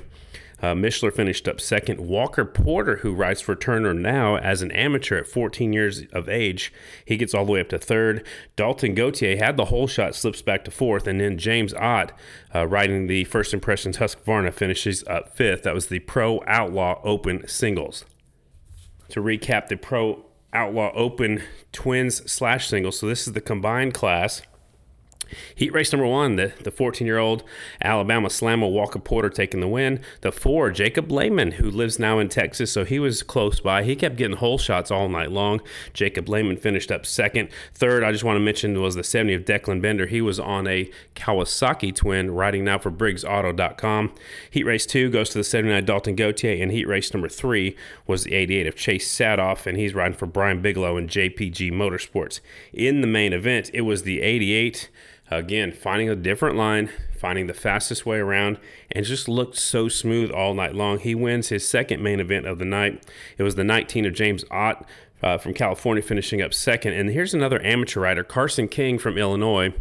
uh, 0.62 0.75
Mischler 0.75 1.12
finished 1.12 1.49
up 1.49 1.61
second. 1.61 2.00
Walker 2.00 2.45
Porter, 2.45 2.97
who 2.97 3.14
rides 3.14 3.40
for 3.40 3.55
Turner 3.55 3.95
now 3.95 4.37
as 4.37 4.62
an 4.62 4.71
amateur 4.73 5.19
at 5.19 5.26
14 5.26 5.73
years 5.73 6.02
of 6.12 6.29
age, 6.29 6.73
he 7.05 7.17
gets 7.17 7.35
all 7.35 7.45
the 7.45 7.52
way 7.52 7.61
up 7.61 7.69
to 7.71 7.79
third. 7.79 8.26
Dalton 8.57 8.95
Gauthier 8.95 9.37
had 9.37 9.57
the 9.57 9.67
hole 9.67 9.87
shot, 9.87 10.14
slips 10.14 10.43
back 10.43 10.64
to 10.64 10.71
fourth, 10.71 11.07
and 11.07 11.21
then 11.21 11.38
James 11.38 11.75
Ott, 11.75 12.12
uh, 12.55 12.67
riding 12.67 13.07
the 13.07 13.25
First 13.25 13.55
Impressions 13.55 13.99
Husqvarna, 13.99 14.52
finishes 14.52 15.05
up 15.07 15.35
fifth. 15.37 15.62
That 15.62 15.75
was 15.75 15.87
the 15.87 16.00
Pro 16.00 16.43
Outlaw 16.47 17.00
Open 17.05 17.47
singles. 17.49 18.05
To 19.11 19.21
recap, 19.21 19.69
the 19.69 19.76
Pro 19.76 20.25
Outlaw 20.52 20.93
Open 20.95 21.43
twins 21.73 22.31
slash 22.31 22.69
singles. 22.69 22.99
So 22.99 23.07
this 23.07 23.26
is 23.26 23.33
the 23.33 23.40
combined 23.40 23.95
class. 23.95 24.43
Heat 25.54 25.72
race 25.72 25.92
number 25.92 26.06
one, 26.06 26.37
the, 26.37 26.52
the 26.62 26.70
14 26.70 27.06
year 27.06 27.18
old 27.18 27.44
Alabama 27.82 28.30
Slammer 28.30 28.68
Walker 28.68 28.99
Porter 28.99 29.30
taking 29.30 29.60
the 29.60 29.68
win. 29.68 30.00
The 30.20 30.32
four, 30.32 30.70
Jacob 30.70 31.10
Lehman, 31.10 31.52
who 31.52 31.70
lives 31.70 31.99
now 31.99 32.18
in 32.18 32.28
Texas, 32.28 32.72
so 32.72 32.84
he 32.84 32.99
was 32.99 33.22
close 33.22 33.60
by. 33.60 33.82
He 33.82 33.96
kept 33.96 34.16
getting 34.16 34.37
hole 34.37 34.58
shots 34.58 34.90
all 34.90 35.08
night 35.08 35.32
long. 35.32 35.60
Jacob 35.92 36.28
Lehman 36.28 36.56
finished 36.56 36.90
up 36.90 37.06
second. 37.06 37.49
Third, 37.75 38.02
I 38.02 38.12
just 38.12 38.25
want 38.25 38.37
to 38.37 38.40
mention 38.40 38.80
was 38.80 38.94
the 38.94 39.04
70 39.04 39.34
of 39.34 39.44
Declan 39.44 39.80
Bender. 39.82 40.06
He 40.06 40.20
was 40.20 40.40
on 40.40 40.66
a 40.66 40.90
Kawasaki 41.14 41.94
twin, 41.94 42.30
riding 42.30 42.64
now 42.64 42.78
for 42.78 42.90
BriggsAuto.com. 42.90 44.12
Heat 44.50 44.64
race 44.64 44.87
two 44.87 45.10
goes 45.10 45.30
to 45.30 45.38
the 45.38 45.44
79 45.44 45.84
Dalton 45.84 46.16
Gautier, 46.16 46.62
and 46.62 46.72
heat 46.72 46.88
race 46.88 47.12
number 47.12 47.28
three 47.28 47.76
was 48.06 48.25
the 48.25 48.34
88 48.34 48.66
of 48.66 48.76
Chase 48.76 49.08
Saathoff, 49.10 49.66
and 49.66 49.76
he's 49.78 49.94
riding 49.94 50.16
for 50.16 50.26
Brian 50.26 50.62
Bigelow 50.62 50.96
and 50.96 51.08
JPG 51.08 51.72
Motorsports. 51.72 52.40
In 52.72 53.00
the 53.00 53.06
main 53.06 53.32
event, 53.32 53.70
it 53.72 53.82
was 53.82 54.02
the 54.02 54.20
88 54.20 54.88
Again, 55.30 55.70
finding 55.70 56.08
a 56.08 56.16
different 56.16 56.56
line, 56.56 56.90
finding 57.16 57.46
the 57.46 57.54
fastest 57.54 58.04
way 58.04 58.18
around, 58.18 58.58
and 58.90 59.04
just 59.04 59.28
looked 59.28 59.56
so 59.56 59.88
smooth 59.88 60.30
all 60.30 60.54
night 60.54 60.75
long. 60.75 60.99
He 60.99 61.14
wins 61.14 61.49
his 61.49 61.66
second 61.66 62.02
main 62.02 62.18
event 62.18 62.46
of 62.46 62.58
the 62.58 62.64
night. 62.64 63.04
It 63.38 63.44
was 63.44 63.54
the 63.54 63.62
19 63.62 64.06
of 64.06 64.14
James 64.14 64.44
Ott 64.50 64.84
uh, 65.22 65.38
from 65.38 65.54
California 65.54 66.02
finishing 66.02 66.42
up 66.42 66.52
second. 66.52 66.94
And 66.94 67.10
here's 67.10 67.34
another 67.34 67.64
amateur 67.64 68.00
rider, 68.00 68.25
Carson 68.25 68.66
King 68.66 68.99
from 68.99 69.16
Illinois 69.18 69.72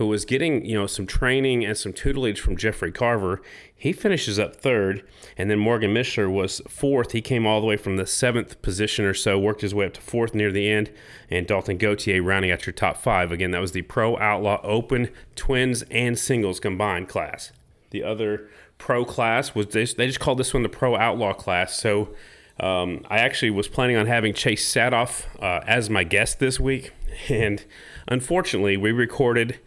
who 0.00 0.06
was 0.06 0.24
getting 0.24 0.64
you 0.64 0.74
know 0.74 0.86
some 0.86 1.06
training 1.06 1.62
and 1.62 1.76
some 1.76 1.92
tutelage 1.92 2.40
from 2.40 2.56
Jeffrey 2.56 2.90
Carver. 2.90 3.42
He 3.76 3.92
finishes 3.92 4.38
up 4.38 4.56
third, 4.56 5.06
and 5.36 5.50
then 5.50 5.58
Morgen 5.58 5.92
Mischler 5.92 6.32
was 6.32 6.62
fourth. 6.66 7.12
He 7.12 7.20
came 7.20 7.46
all 7.46 7.60
the 7.60 7.66
way 7.66 7.76
from 7.76 7.98
the 7.98 8.06
seventh 8.06 8.62
position 8.62 9.04
or 9.04 9.12
so, 9.12 9.38
worked 9.38 9.60
his 9.60 9.74
way 9.74 9.84
up 9.84 9.92
to 9.92 10.00
fourth 10.00 10.34
near 10.34 10.50
the 10.50 10.70
end, 10.70 10.90
and 11.28 11.46
Dalton 11.46 11.76
Gautier 11.76 12.22
rounding 12.22 12.50
out 12.50 12.64
your 12.64 12.72
top 12.72 12.96
five. 12.96 13.30
Again, 13.30 13.50
that 13.50 13.60
was 13.60 13.72
the 13.72 13.82
Pro 13.82 14.16
Outlaw 14.16 14.62
Open 14.62 15.10
Twins 15.36 15.84
and 15.90 16.18
Singles 16.18 16.60
combined 16.60 17.10
class. 17.10 17.52
The 17.90 18.02
other 18.02 18.48
pro 18.78 19.04
class 19.04 19.54
was 19.54 19.66
they 19.66 19.84
just 19.84 20.18
called 20.18 20.38
this 20.38 20.54
one 20.54 20.62
the 20.62 20.70
Pro 20.70 20.96
Outlaw 20.96 21.34
class. 21.34 21.76
So 21.76 22.14
um, 22.58 23.04
I 23.10 23.18
actually 23.18 23.50
was 23.50 23.68
planning 23.68 23.96
on 23.96 24.06
having 24.06 24.32
Chase 24.32 24.66
Saathoff 24.66 25.26
uh, 25.42 25.62
as 25.66 25.90
my 25.90 26.04
guest 26.04 26.38
this 26.38 26.58
week, 26.58 26.92
and 27.28 27.62
unfortunately, 28.08 28.78
we 28.78 28.92
recorded 28.92 29.58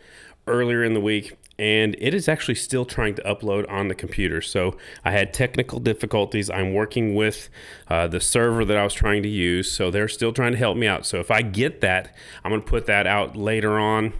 earlier 0.48 0.84
in 0.84 0.94
the 0.94 1.00
week 1.00 1.38
and 1.60 1.96
it 2.00 2.14
is 2.14 2.28
actually 2.28 2.56
still 2.56 2.84
trying 2.84 3.14
to 3.16 3.22
upload 3.22 3.70
on 3.70 3.88
the 3.88 3.96
computer. 3.96 4.42
So 4.42 4.76
I 5.06 5.12
had 5.12 5.34
technical 5.34 5.80
difficulties. 5.80 6.50
I'm 6.50 6.74
working 6.74 7.14
with 7.16 7.50
uh, 7.88 8.08
the 8.08 8.20
server 8.20 8.66
that 8.66 8.76
I 8.76 8.84
was 8.84 8.94
trying 8.94 9.24
to 9.24 9.30
use, 9.30 9.72
so 9.72 9.92
they're 9.92 10.08
still 10.08 10.34
trying 10.34 10.54
to 10.54 10.58
help 10.58 10.78
me 10.78 10.88
out. 10.88 11.06
So 11.06 11.20
if 11.20 11.30
I 11.30 11.42
get 11.42 11.82
that, 11.82 12.16
I'm 12.44 12.52
going 12.52 12.62
to 12.62 12.68
put 12.68 12.86
that 12.88 13.06
out 13.06 13.36
later 13.36 13.78
on. 13.78 14.14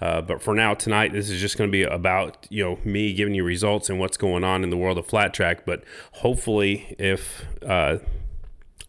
Uh, 0.00 0.22
but 0.22 0.40
for 0.40 0.54
now, 0.54 0.72
tonight, 0.72 1.12
this 1.12 1.28
is 1.28 1.38
just 1.40 1.58
going 1.58 1.68
to 1.68 1.72
be 1.72 1.82
about 1.82 2.46
you 2.48 2.64
know 2.64 2.78
me 2.84 3.12
giving 3.12 3.34
you 3.34 3.44
results 3.44 3.90
and 3.90 4.00
what's 4.00 4.16
going 4.16 4.42
on 4.42 4.64
in 4.64 4.70
the 4.70 4.76
world 4.76 4.96
of 4.96 5.06
flat 5.06 5.34
track. 5.34 5.66
But 5.66 5.84
hopefully, 6.12 6.96
if 6.98 7.44
uh, 7.62 7.98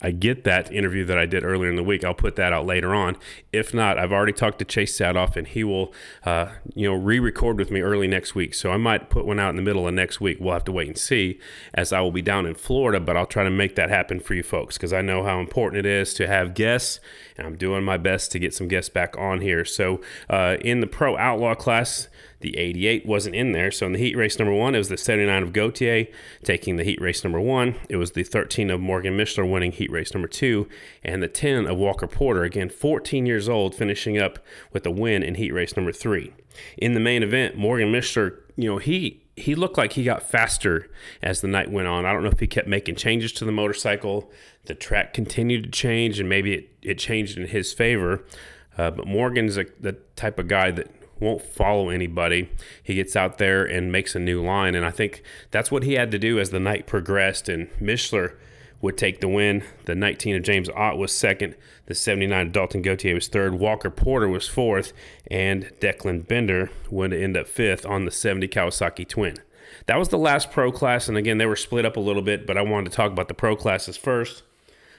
I 0.02 0.12
get 0.12 0.44
that 0.46 0.72
interview 0.72 1.06
that 1.06 1.18
I 1.18 1.26
did 1.26 1.44
earlier 1.44 1.70
in 1.70 1.76
the 1.76 1.84
week. 1.84 2.04
I'll 2.04 2.14
put 2.14 2.36
that 2.38 2.52
out 2.52 2.66
later 2.66 2.94
on. 2.96 3.18
If 3.54 3.74
not, 3.74 3.98
I've 3.98 4.12
already 4.12 4.34
talked 4.34 4.60
to 4.60 4.66
Chase 4.66 4.98
Saathoff, 4.98 5.36
and 5.36 5.48
he 5.48 5.64
will, 5.64 5.94
uh, 6.26 6.48
you 6.74 6.90
know, 6.90 6.96
re-record 6.96 7.58
with 7.58 7.70
me 7.70 7.82
early 7.82 8.08
next 8.08 8.34
week. 8.34 8.54
So 8.54 8.72
I 8.72 8.78
might 8.78 9.10
put 9.10 9.26
one 9.26 9.40
out 9.40 9.52
in 9.52 9.56
the 9.58 9.62
middle 9.62 9.88
of 9.88 9.94
next 9.94 10.20
week. 10.20 10.38
We'll 10.40 10.54
have 10.54 10.64
to 10.66 10.72
wait 10.72 10.88
and 10.88 10.98
see, 10.98 11.40
as 11.74 11.94
I 11.94 12.02
will 12.02 12.12
be 12.12 12.22
down 12.22 12.46
in 12.46 12.56
Florida. 12.56 13.00
But 13.00 13.16
I'll 13.16 13.26
try 13.26 13.44
to 13.44 13.52
make 13.52 13.76
that 13.76 13.90
happen 13.90 14.20
for 14.20 14.34
you 14.34 14.44
folks 14.44 14.78
because 14.78 14.94
I 14.94 15.02
know 15.02 15.24
how 15.24 15.40
important 15.40 15.86
it 15.86 15.90
is 15.90 16.14
to 16.16 16.28
have 16.28 16.54
guests, 16.54 17.00
and 17.38 17.46
I'm 17.46 17.56
doing 17.56 17.84
my 17.84 17.98
best 17.98 18.32
to 18.32 18.40
get 18.40 18.54
some 18.54 18.68
guests 18.68 18.90
back 18.90 19.18
on 19.18 19.42
here. 19.42 19.66
So 19.66 20.02
uh, 20.30 20.58
in 20.62 20.80
the 20.80 20.88
Pro 20.88 21.18
Outlaw 21.18 21.56
class. 21.56 22.08
The 22.42 22.58
88 22.58 23.06
wasn't 23.06 23.36
in 23.36 23.52
there. 23.52 23.72
So 23.72 23.86
in 23.86 23.94
the 23.94 24.00
heat 24.00 24.16
race 24.16 24.38
number 24.38 24.54
one, 24.54 24.76
it 24.76 24.80
was 24.80 24.90
the 24.90 24.98
79 24.98 25.44
of 25.44 25.54
Gautier 25.54 26.08
taking 26.44 26.76
the 26.76 26.84
heat 26.84 27.00
race 27.00 27.24
number 27.24 27.40
one. 27.40 27.76
It 27.90 27.98
was 27.98 28.12
the 28.12 28.24
13 28.24 28.70
of 28.70 28.80
Morgen 28.80 29.18
Mischler 29.18 29.50
winning 29.50 29.72
heat 29.72 29.92
race 29.92 30.14
number 30.14 30.28
two. 30.28 30.68
And 31.04 31.22
the 31.24 31.28
10 31.28 31.68
of 31.68 31.78
Walker 31.78 32.08
Porter, 32.08 32.44
again, 32.44 32.70
14 32.70 33.26
years 33.26 33.48
old, 33.48 33.76
finishing 33.76 34.18
up 34.18 34.40
with 34.74 34.86
a 34.86 34.92
win 34.92 35.24
in 35.24 35.36
heat 35.36 35.52
race 35.52 35.76
number 35.76 35.92
three. 35.92 36.34
In 36.78 36.94
the 36.94 37.00
main 37.00 37.24
event, 37.24 37.56
Morgen 37.56 37.92
Mischler, 37.92 38.38
you 38.56 38.70
know, 38.70 38.78
he 38.78 39.22
he 39.38 39.56
looked 39.56 39.78
like 39.78 39.94
he 39.94 40.04
got 40.04 40.30
faster 40.30 40.90
as 41.22 41.42
the 41.42 41.48
night 41.48 41.72
went 41.72 41.88
on. 41.88 42.06
I 42.06 42.14
don't 42.14 42.24
know 42.24 42.30
if 42.30 42.40
he 42.40 42.48
kept 42.48 42.68
making 42.68 42.96
changes 42.96 43.32
to 43.34 43.46
the 43.46 43.52
motorcycle. 43.52 44.30
The 44.66 44.76
track 44.76 45.14
continued 45.14 45.64
to 45.64 45.70
change, 45.70 46.20
and 46.20 46.30
maybe 46.30 46.54
it, 46.54 46.70
it 46.82 47.00
changed 47.00 47.38
in 47.38 47.48
his 47.48 47.74
favor. 47.74 48.24
Uh, 48.78 48.92
but 48.92 49.08
Morgen's 49.08 49.58
a, 49.58 49.66
the 49.80 49.94
type 50.16 50.38
of 50.38 50.48
guy 50.48 50.72
that 50.72 50.90
won't 51.22 51.42
follow 51.42 51.90
anybody. 51.90 52.50
He 52.84 52.96
gets 52.96 53.16
out 53.16 53.38
there 53.38 53.64
and 53.64 53.92
makes 53.92 54.16
a 54.16 54.20
new 54.20 54.44
line. 54.44 54.76
And 54.76 54.86
I 54.86 54.92
think 54.92 55.24
that's 55.52 55.72
what 55.72 55.84
he 55.84 55.94
had 55.94 56.12
to 56.12 56.20
do 56.20 56.40
as 56.40 56.50
the 56.50 56.60
night 56.60 56.88
progressed. 56.88 57.48
And 57.48 57.70
Mischler 57.80 58.36
would 58.82 58.98
take 58.98 59.22
the 59.22 59.28
win. 59.28 59.64
The 59.86 59.96
19 59.96 60.36
of 60.36 60.44
James 60.44 60.70
Ott 60.70 60.98
was 60.98 61.14
second. 61.14 61.56
The 61.86 61.96
79 61.96 62.48
of 62.48 62.52
Dalton 62.52 62.82
Gautier 62.82 63.14
was 63.14 63.28
third. 63.28 63.54
Walker 63.54 63.92
Porter 63.92 64.28
was 64.28 64.48
fourth. 64.48 64.92
And 65.30 65.72
Declan 65.80 66.28
Bender 66.28 66.72
would 66.90 67.14
end 67.14 67.38
up 67.38 67.48
fifth 67.48 67.86
on 67.86 68.06
the 68.06 68.12
70 68.12 68.48
Kawasaki 68.48 69.08
Twin. 69.08 69.38
That 69.86 69.98
was 69.98 70.10
the 70.10 70.18
last 70.18 70.52
pro 70.52 70.72
class. 70.72 71.08
And 71.08 71.18
again, 71.18 71.38
they 71.38 71.46
were 71.46 71.56
split 71.56 71.86
up 71.86 71.98
a 71.98 72.02
little 72.02 72.22
bit, 72.22 72.46
but 72.48 72.58
I 72.58 72.62
wanted 72.62 72.90
to 72.90 72.96
talk 72.96 73.12
about 73.12 73.28
the 73.28 73.34
pro 73.34 73.56
classes 73.56 73.98
first. 73.98 74.44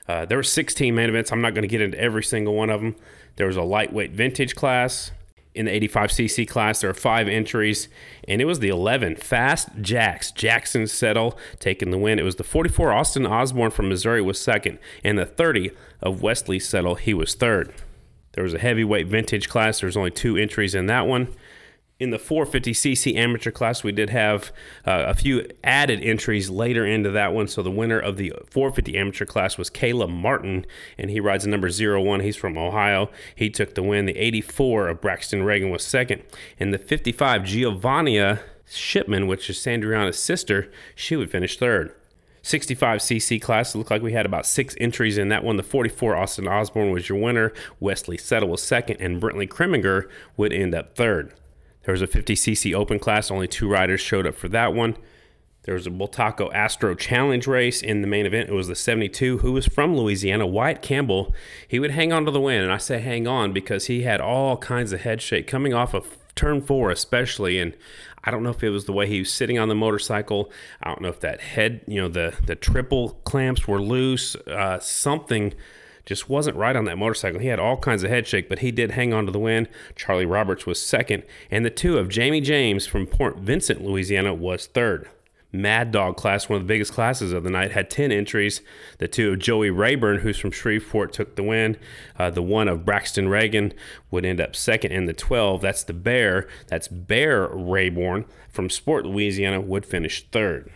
Uh, 0.09 0.25
there 0.25 0.39
were 0.39 0.43
16 0.43 0.95
main 0.95 1.09
events. 1.09 1.31
I'm 1.33 1.41
not 1.41 1.55
going 1.55 1.63
to 1.63 1.69
get 1.69 1.81
into 1.81 1.99
every 1.99 2.25
single 2.25 2.55
one 2.55 2.71
of 2.71 2.81
them. 2.81 2.97
There 3.37 3.47
was 3.47 3.57
a 3.57 3.63
lightweight 3.63 4.13
vintage 4.13 4.55
class, 4.55 5.13
in 5.55 5.67
the 5.67 5.89
85cc 5.89 6.49
class. 6.49 6.81
There 6.81 6.91
are 6.91 6.95
five 6.95 7.29
entries, 7.29 7.89
and 8.27 8.41
it 8.41 8.47
was 8.47 8.61
the 8.61 8.69
11 8.69 9.17
Fast 9.17 9.69
Jacks. 9.81 10.31
Jackson 10.31 10.87
Settle 10.87 11.39
taking 11.59 11.91
the 11.91 11.99
win. 11.99 12.19
It 12.19 12.25
was 12.25 12.37
the 12.37 12.45
44 12.45 12.93
Austin 12.93 13.27
Osborne 13.27 13.71
from 13.71 13.89
Missouri 13.89 14.23
was 14.23 14.41
second, 14.41 14.79
and 15.05 15.19
the 15.19 15.27
30 15.27 15.71
of 16.01 16.23
Wesley 16.23 16.59
Settle, 16.59 16.95
he 16.95 17.15
was 17.15 17.35
third. 17.35 17.73
There 18.33 18.45
was 18.45 18.55
a 18.55 18.59
heavyweight 18.59 19.09
vintage 19.09 19.49
class. 19.49 19.81
There 19.81 19.89
was 19.89 19.97
only 19.97 20.11
two 20.11 20.37
entries 20.37 20.75
in 20.75 20.87
that 20.87 21.07
one 21.07 21.29
in 22.03 22.11
the 22.11 22.19
450cc 22.19 23.15
amateur 23.15 23.53
class, 23.53 23.85
we 23.85 23.93
did 23.93 24.11
have 24.11 24.53
uh, 24.85 25.05
a 25.07 25.15
few 25.15 25.47
added 25.63 26.03
entries 26.03 26.51
later 26.51 26.85
into 26.85 27.11
that 27.11 27.33
one. 27.33 27.47
So 27.47 27.63
the 27.63 27.71
winner 27.71 27.99
of 27.99 28.17
the 28.17 28.33
450 28.51 28.99
amateur 28.99 29.25
class 29.25 29.57
was 29.57 29.71
Caleb 29.71 30.11
Martin, 30.11 30.67
and 30.99 31.11
he 31.11 31.21
rides 31.21 31.47
number 31.47 31.71
01. 31.71 32.21
He's 32.21 32.37
from 32.37 32.59
Ohio. 32.59 33.09
He 33.37 33.51
took 33.51 33.77
the 33.77 33.85
win. 33.85 34.07
The 34.07 34.19
84 34.19 34.89
of 34.89 35.01
Braxton 35.01 35.45
Reagan 35.45 35.71
was 35.71 35.85
second. 35.85 36.25
And 36.59 36.75
the 36.75 36.79
55 36.79 37.45
Giovannia 37.45 38.41
Shipman, 38.67 39.29
which 39.29 39.49
is 39.49 39.59
Sandriana's 39.59 40.19
sister, 40.19 40.71
she 40.97 41.15
would 41.15 41.31
finish 41.31 41.57
third. 41.57 41.95
65cc 42.43 43.41
class. 43.41 43.75
It 43.75 43.79
looked 43.79 43.93
like 43.93 44.03
we 44.03 44.13
had 44.13 44.27
about 44.27 44.47
six 44.47 44.75
entries 44.81 45.19
in 45.19 45.29
that 45.29 45.45
one. 45.45 45.57
The 45.57 45.63
44 45.63 46.17
Austin 46.17 46.49
Osborne 46.49 46.91
was 46.91 47.09
your 47.09 47.19
winner. 47.19 47.53
Wesley 47.79 48.19
Settle 48.19 48.49
was 48.49 48.61
second, 48.61 48.97
and 49.01 49.23
Brentley 49.23 49.49
Kreminger 49.49 50.09
would 50.37 50.53
end 50.53 50.75
up 50.75 50.97
third. 50.97 51.33
There 51.85 51.93
was 51.93 52.03
a 52.03 52.07
50cc 52.07 52.75
open 52.75 52.99
class. 52.99 53.31
Only 53.31 53.49
two 53.49 53.69
riders 53.69 54.01
showed 54.01 54.27
up 54.27 54.35
for 54.35 54.49
that 54.49 54.75
one. 54.75 54.97
There 55.65 55.75
was 55.75 55.87
a 55.87 55.91
Bultaco 55.91 56.53
Astro 56.53 56.97
Challenge 56.97 57.47
race 57.47 57.83
in 57.83 58.01
the 58.01 58.09
main 58.09 58.27
event. 58.27 58.49
It 58.49 58.55
was 58.55 58.67
the 58.67 58.75
72, 58.75 59.39
who 59.39 59.53
was 59.53 59.67
from 59.67 59.97
Louisiana, 59.97 60.45
Wyatt 60.45 60.83
Campbell. 60.83 61.33
He 61.69 61.79
would 61.79 61.93
hang 61.93 62.13
on 62.13 62.25
to 62.25 62.33
the 62.33 62.41
win, 62.41 62.63
and 62.63 62.73
I 62.73 62.79
say 62.79 62.99
hang 62.99 63.29
on 63.29 63.53
because 63.53 63.87
he 63.87 64.03
had 64.03 64.21
all 64.21 64.57
kinds 64.57 64.93
of 64.93 65.03
head 65.03 65.23
shake 65.23 65.47
coming 65.47 65.73
off 65.73 65.95
of 65.95 66.19
turn 66.35 66.63
four, 66.63 66.91
especially. 66.91 67.61
And 67.61 67.77
I 68.25 68.33
don't 68.33 68.43
know 68.43 68.51
if 68.51 68.65
it 68.65 68.71
was 68.71 68.87
the 68.87 68.93
way 68.93 69.07
he 69.07 69.21
was 69.21 69.33
sitting 69.33 69.57
on 69.57 69.69
the 69.69 69.77
motorcycle. 69.77 70.51
I 70.83 70.89
don't 70.89 71.01
know 71.01 71.09
if 71.09 71.21
that 71.21 71.41
head, 71.41 71.83
you 71.87 72.01
know, 72.01 72.09
the 72.09 72.35
the 72.45 72.57
triple 72.57 73.11
clamps 73.25 73.69
were 73.69 73.81
loose. 73.81 74.35
Uh, 74.35 74.81
something 74.81 75.55
just 76.05 76.29
wasn't 76.29 76.57
right 76.57 76.77
on 76.77 76.85
that 76.87 76.99
motorcycle. 76.99 77.41
He 77.41 77.49
had 77.49 77.61
all 77.61 77.77
kinds 77.77 78.03
of 78.03 78.11
head 78.11 78.27
shake, 78.27 78.49
but 78.49 78.61
he 78.61 78.71
did 78.71 78.93
hang 78.93 79.13
on 79.13 79.27
to 79.27 79.33
the 79.33 79.39
win. 79.39 79.69
Charlie 79.95 80.27
Roberts 80.27 80.67
was 80.67 80.85
second, 80.85 81.23
and 81.51 81.65
the 81.65 81.71
two 81.71 81.99
of 81.99 82.09
Jamie 82.09 82.41
James 82.41 82.87
from 82.87 83.07
Port 83.07 83.39
Vincent, 83.39 83.85
Louisiana, 83.85 84.35
was 84.35 84.67
third. 84.67 85.09
Mad 85.55 85.93
Dog 85.93 86.17
class, 86.17 86.49
one 86.49 86.57
of 86.57 86.63
the 86.63 86.69
biggest 86.69 86.95
classes 86.95 87.33
of 87.33 87.45
the 87.45 87.51
night, 87.51 87.73
had 87.73 87.91
10 87.91 88.11
entries. 88.11 88.63
The 88.99 89.07
two 89.07 89.33
of 89.33 89.39
Joey 89.39 89.71
Rayburn, 89.71 90.21
who's 90.21 90.39
from 90.39 90.51
Shreveport, 90.51 91.13
took 91.13 91.37
the 91.37 91.43
win. 91.43 91.77
Uh, 92.19 92.31
the 92.31 92.41
one 92.41 92.69
of 92.69 92.87
Braxton 92.87 93.29
Reagan 93.29 93.75
would 94.11 94.25
end 94.25 94.41
up 94.41 94.57
second. 94.57 94.93
And 94.93 95.07
the 95.07 95.13
12, 95.13 95.61
that's 95.61 95.85
the 95.85 95.93
Bear, 95.93 96.49
that's 96.69 96.89
Bear 96.89 97.49
Rayburn 97.49 98.25
from 98.49 98.71
Sport, 98.71 99.05
Louisiana, 99.05 99.61
would 99.61 99.85
finish 99.85 100.27
third 100.31 100.71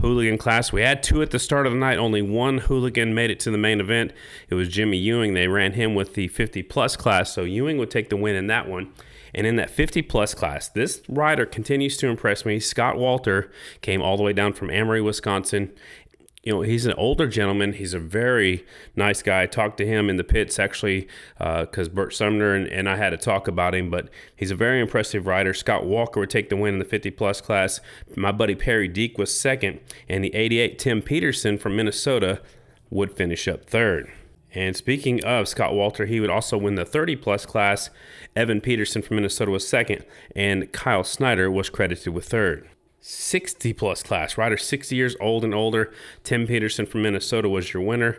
hooligan 0.00 0.38
class. 0.38 0.72
We 0.72 0.82
had 0.82 1.02
two 1.02 1.22
at 1.22 1.30
the 1.30 1.38
start 1.38 1.66
of 1.66 1.72
the 1.72 1.78
night. 1.78 1.98
Only 1.98 2.22
one 2.22 2.58
hooligan 2.58 3.14
made 3.14 3.30
it 3.30 3.40
to 3.40 3.50
the 3.50 3.58
main 3.58 3.80
event. 3.80 4.12
It 4.48 4.54
was 4.54 4.68
Jimmy 4.68 4.98
Ewing. 4.98 5.34
They 5.34 5.48
ran 5.48 5.72
him 5.72 5.94
with 5.94 6.14
the 6.14 6.28
50 6.28 6.62
plus 6.64 6.96
class, 6.96 7.32
so 7.32 7.42
Ewing 7.42 7.78
would 7.78 7.90
take 7.90 8.08
the 8.08 8.16
win 8.16 8.36
in 8.36 8.46
that 8.48 8.68
one. 8.68 8.92
And 9.34 9.46
in 9.46 9.56
that 9.56 9.70
50 9.70 10.02
plus 10.02 10.32
class, 10.32 10.68
this 10.68 11.02
rider 11.08 11.44
continues 11.44 11.96
to 11.98 12.08
impress 12.08 12.46
me. 12.46 12.58
Scott 12.58 12.96
Walter 12.96 13.50
came 13.82 14.00
all 14.00 14.16
the 14.16 14.22
way 14.22 14.32
down 14.32 14.54
from 14.54 14.70
Amory, 14.70 15.02
Wisconsin. 15.02 15.72
You 16.46 16.52
know, 16.52 16.60
he's 16.60 16.86
an 16.86 16.92
older 16.92 17.26
gentleman. 17.26 17.72
He's 17.72 17.92
a 17.92 17.98
very 17.98 18.64
nice 18.94 19.20
guy. 19.20 19.42
I 19.42 19.46
talked 19.46 19.78
to 19.78 19.86
him 19.86 20.08
in 20.08 20.16
the 20.16 20.22
pits 20.22 20.60
actually 20.60 21.08
because 21.38 21.88
uh, 21.88 21.92
Bert 21.92 22.14
Sumner 22.14 22.54
and, 22.54 22.68
and, 22.68 22.88
I 22.88 22.94
had 22.94 23.10
to 23.10 23.16
talk 23.16 23.48
about 23.48 23.74
him, 23.74 23.90
but 23.90 24.08
he's 24.36 24.52
a 24.52 24.54
very 24.54 24.80
impressive 24.80 25.26
rider. 25.26 25.52
Scott 25.52 25.86
Walker 25.86 26.20
would 26.20 26.30
take 26.30 26.48
the 26.48 26.56
win 26.56 26.74
in 26.74 26.78
the 26.78 26.84
50 26.84 27.10
plus 27.10 27.40
class. 27.40 27.80
My 28.14 28.30
buddy 28.30 28.54
Perry 28.54 28.86
Deek 28.86 29.18
was 29.18 29.38
second, 29.38 29.80
and 30.08 30.22
the 30.22 30.32
88 30.36 30.78
Tim 30.78 31.02
Peterson 31.02 31.58
from 31.58 31.74
Minnesota 31.74 32.40
would 32.90 33.16
finish 33.16 33.48
up 33.48 33.64
third. 33.64 34.08
And 34.54 34.76
speaking 34.76 35.24
of 35.24 35.48
Scott 35.48 35.74
Walter, 35.74 36.06
he 36.06 36.20
would 36.20 36.30
also 36.30 36.56
win 36.56 36.76
the 36.76 36.84
30 36.84 37.16
plus 37.16 37.44
class. 37.44 37.90
Evan 38.36 38.60
Peterson 38.60 39.02
from 39.02 39.16
Minnesota 39.16 39.50
was 39.50 39.66
second, 39.66 40.04
and 40.36 40.72
Kyle 40.72 41.02
Snyder 41.02 41.50
was 41.50 41.70
credited 41.70 42.14
with 42.14 42.26
third. 42.26 42.68
60 43.08 43.72
plus 43.72 44.02
class, 44.02 44.36
rider 44.36 44.56
60 44.56 44.96
years 44.96 45.14
old 45.20 45.44
and 45.44 45.54
older. 45.54 45.92
Tim 46.24 46.44
Peterson 46.44 46.86
from 46.86 47.02
Minnesota 47.02 47.48
was 47.48 47.72
your 47.72 47.84
winner. 47.84 48.18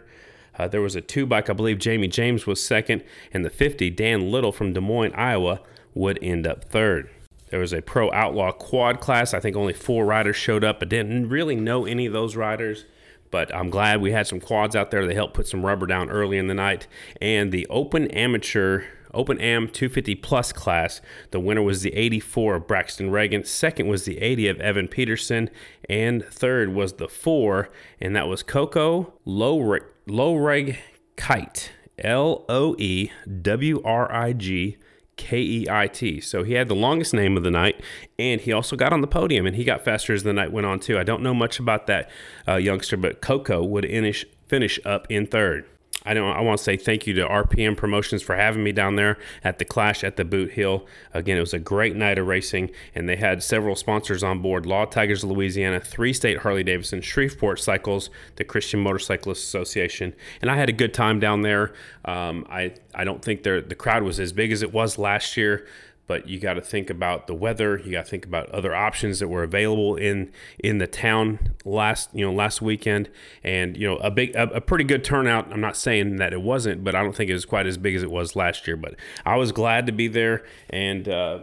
Uh, 0.57 0.69
there 0.69 0.79
was 0.79 0.95
a 0.95 1.01
two 1.01 1.25
bike, 1.25 1.49
I 1.49 1.53
believe 1.53 1.77
Jamie 1.77 2.07
James 2.07 2.47
was 2.47 2.63
second, 2.63 3.03
and 3.33 3.43
the 3.43 3.49
50, 3.49 3.89
Dan 3.89 4.31
Little 4.31 4.53
from 4.53 4.71
Des 4.71 4.79
Moines, 4.79 5.13
Iowa, 5.13 5.59
would 5.93 6.17
end 6.21 6.47
up 6.47 6.63
third. 6.63 7.09
There 7.49 7.59
was 7.59 7.73
a 7.73 7.81
pro 7.81 8.09
outlaw 8.13 8.53
quad 8.53 9.01
class. 9.01 9.33
I 9.33 9.41
think 9.41 9.57
only 9.57 9.73
four 9.73 10.05
riders 10.05 10.37
showed 10.37 10.63
up. 10.63 10.77
I 10.81 10.85
didn't 10.85 11.27
really 11.27 11.57
know 11.57 11.85
any 11.85 12.05
of 12.05 12.13
those 12.13 12.37
riders. 12.37 12.85
But 13.29 13.53
I'm 13.53 13.69
glad 13.69 13.99
we 13.99 14.13
had 14.13 14.25
some 14.25 14.39
quads 14.39 14.73
out 14.73 14.89
there 14.89 15.05
that 15.05 15.13
helped 15.13 15.33
put 15.33 15.49
some 15.49 15.65
rubber 15.65 15.85
down 15.85 16.09
early 16.09 16.37
in 16.37 16.47
the 16.47 16.53
night. 16.53 16.87
And 17.21 17.51
the 17.51 17.67
Open 17.67 18.09
Amateur 18.11 18.85
Open 19.13 19.39
Am 19.39 19.67
250 19.67 20.15
Plus 20.15 20.51
class. 20.51 21.01
The 21.31 21.39
winner 21.39 21.61
was 21.61 21.81
the 21.81 21.93
84 21.93 22.55
of 22.55 22.67
Braxton 22.67 23.11
Reagan. 23.11 23.43
Second 23.43 23.87
was 23.87 24.05
the 24.05 24.19
80 24.19 24.47
of 24.47 24.61
Evan 24.61 24.87
Peterson. 24.87 25.49
And 25.89 26.25
third 26.25 26.73
was 26.73 26.93
the 26.93 27.07
4, 27.07 27.69
and 28.01 28.15
that 28.15 28.27
was 28.27 28.43
Coco 28.43 29.13
Lowrig 29.25 30.77
Kite. 31.15 31.71
L 31.99 32.45
O 32.47 32.75
E 32.77 33.09
W 33.41 33.81
R 33.83 34.11
I 34.11 34.33
G 34.33 34.77
K 35.15 35.39
E 35.39 35.67
I 35.69 35.87
T. 35.87 36.21
So 36.21 36.43
he 36.43 36.53
had 36.53 36.67
the 36.67 36.75
longest 36.75 37.13
name 37.13 37.35
of 37.35 37.43
the 37.43 37.51
night, 37.51 37.81
and 38.19 38.39
he 38.39 38.53
also 38.53 38.75
got 38.75 38.93
on 38.93 39.01
the 39.01 39.07
podium, 39.07 39.45
and 39.45 39.55
he 39.55 39.63
got 39.63 39.83
faster 39.83 40.13
as 40.13 40.23
the 40.23 40.33
night 40.33 40.51
went 40.51 40.67
on 40.67 40.79
too. 40.79 40.97
I 40.97 41.03
don't 41.03 41.23
know 41.23 41.33
much 41.33 41.59
about 41.59 41.87
that 41.87 42.09
uh, 42.47 42.55
youngster, 42.55 42.97
but 42.97 43.21
Coco 43.21 43.63
would 43.63 43.85
finish 43.85 44.25
finish 44.47 44.79
up 44.85 45.07
in 45.09 45.25
third. 45.25 45.65
I 46.07 46.13
don't. 46.13 46.31
I 46.35 46.39
want 46.39 46.57
to 46.57 46.63
say 46.63 46.77
thank 46.77 47.05
you 47.05 47.13
to 47.15 47.27
RPM 47.27 47.75
Promotions 47.75 48.23
for 48.23 48.35
having 48.35 48.63
me 48.63 48.71
down 48.71 48.95
there 48.95 49.17
at 49.43 49.59
the 49.59 49.65
Clash 49.65 50.05
at 50.05 50.15
the 50.15 50.23
Boothill. 50.23 50.85
Again, 51.13 51.37
it 51.37 51.41
was 51.41 51.53
a 51.53 51.59
great 51.59 51.97
night 51.97 52.17
of 52.17 52.27
racing, 52.27 52.71
and 52.95 53.09
they 53.09 53.17
had 53.17 53.43
several 53.43 53.75
sponsors 53.75 54.23
on 54.23 54.41
board: 54.41 54.65
Law 54.65 54.85
Tigers 54.85 55.23
of 55.23 55.31
Louisiana, 55.31 55.81
Three 55.81 56.13
State 56.13 56.39
Harley 56.39 56.63
Davidson, 56.63 57.01
Shreveport 57.01 57.59
Cycles, 57.59 58.09
the 58.37 58.45
Christian 58.45 58.79
Motorcyclists 58.79 59.43
Association, 59.43 60.13
and 60.41 60.49
I 60.49 60.55
had 60.55 60.69
a 60.69 60.73
good 60.73 60.93
time 60.93 61.19
down 61.19 61.41
there. 61.41 61.73
Um, 62.05 62.45
I 62.49 62.73
I 62.95 63.03
don't 63.03 63.21
think 63.21 63.43
the 63.43 63.61
crowd 63.77 64.03
was 64.03 64.19
as 64.19 64.31
big 64.31 64.53
as 64.53 64.61
it 64.61 64.71
was 64.71 64.97
last 64.97 65.35
year 65.35 65.67
but 66.07 66.27
you 66.27 66.39
got 66.39 66.53
to 66.53 66.61
think 66.61 66.89
about 66.89 67.27
the 67.27 67.35
weather. 67.35 67.77
You 67.77 67.91
got 67.91 68.05
to 68.05 68.09
think 68.09 68.25
about 68.25 68.49
other 68.49 68.73
options 68.73 69.19
that 69.19 69.27
were 69.27 69.43
available 69.43 69.95
in 69.95 70.31
in 70.57 70.77
the 70.77 70.87
town 70.87 71.55
last 71.65 72.09
you 72.13 72.25
know 72.25 72.33
last 72.33 72.61
weekend, 72.61 73.09
and 73.43 73.77
you 73.77 73.87
know 73.87 73.97
a 73.97 74.09
big 74.09 74.33
a, 74.35 74.43
a, 74.55 74.61
pretty 74.61 74.85
good 74.85 75.03
turnout. 75.03 75.51
I'm 75.51 75.61
not 75.61 75.75
saying 75.77 76.15
that 76.15 76.33
it 76.33 76.41
wasn't, 76.41 76.83
but 76.83 76.95
I 76.95 77.03
don't 77.03 77.15
think 77.15 77.29
it 77.29 77.33
was 77.33 77.45
quite 77.45 77.67
as 77.67 77.77
big 77.77 77.95
as 77.95 78.03
it 78.03 78.11
was 78.11 78.35
last 78.35 78.67
year. 78.67 78.77
But 78.77 78.95
I 79.25 79.35
was 79.35 79.51
glad 79.51 79.85
to 79.87 79.91
be 79.91 80.07
there, 80.07 80.45
and 80.69 81.07
uh, 81.07 81.39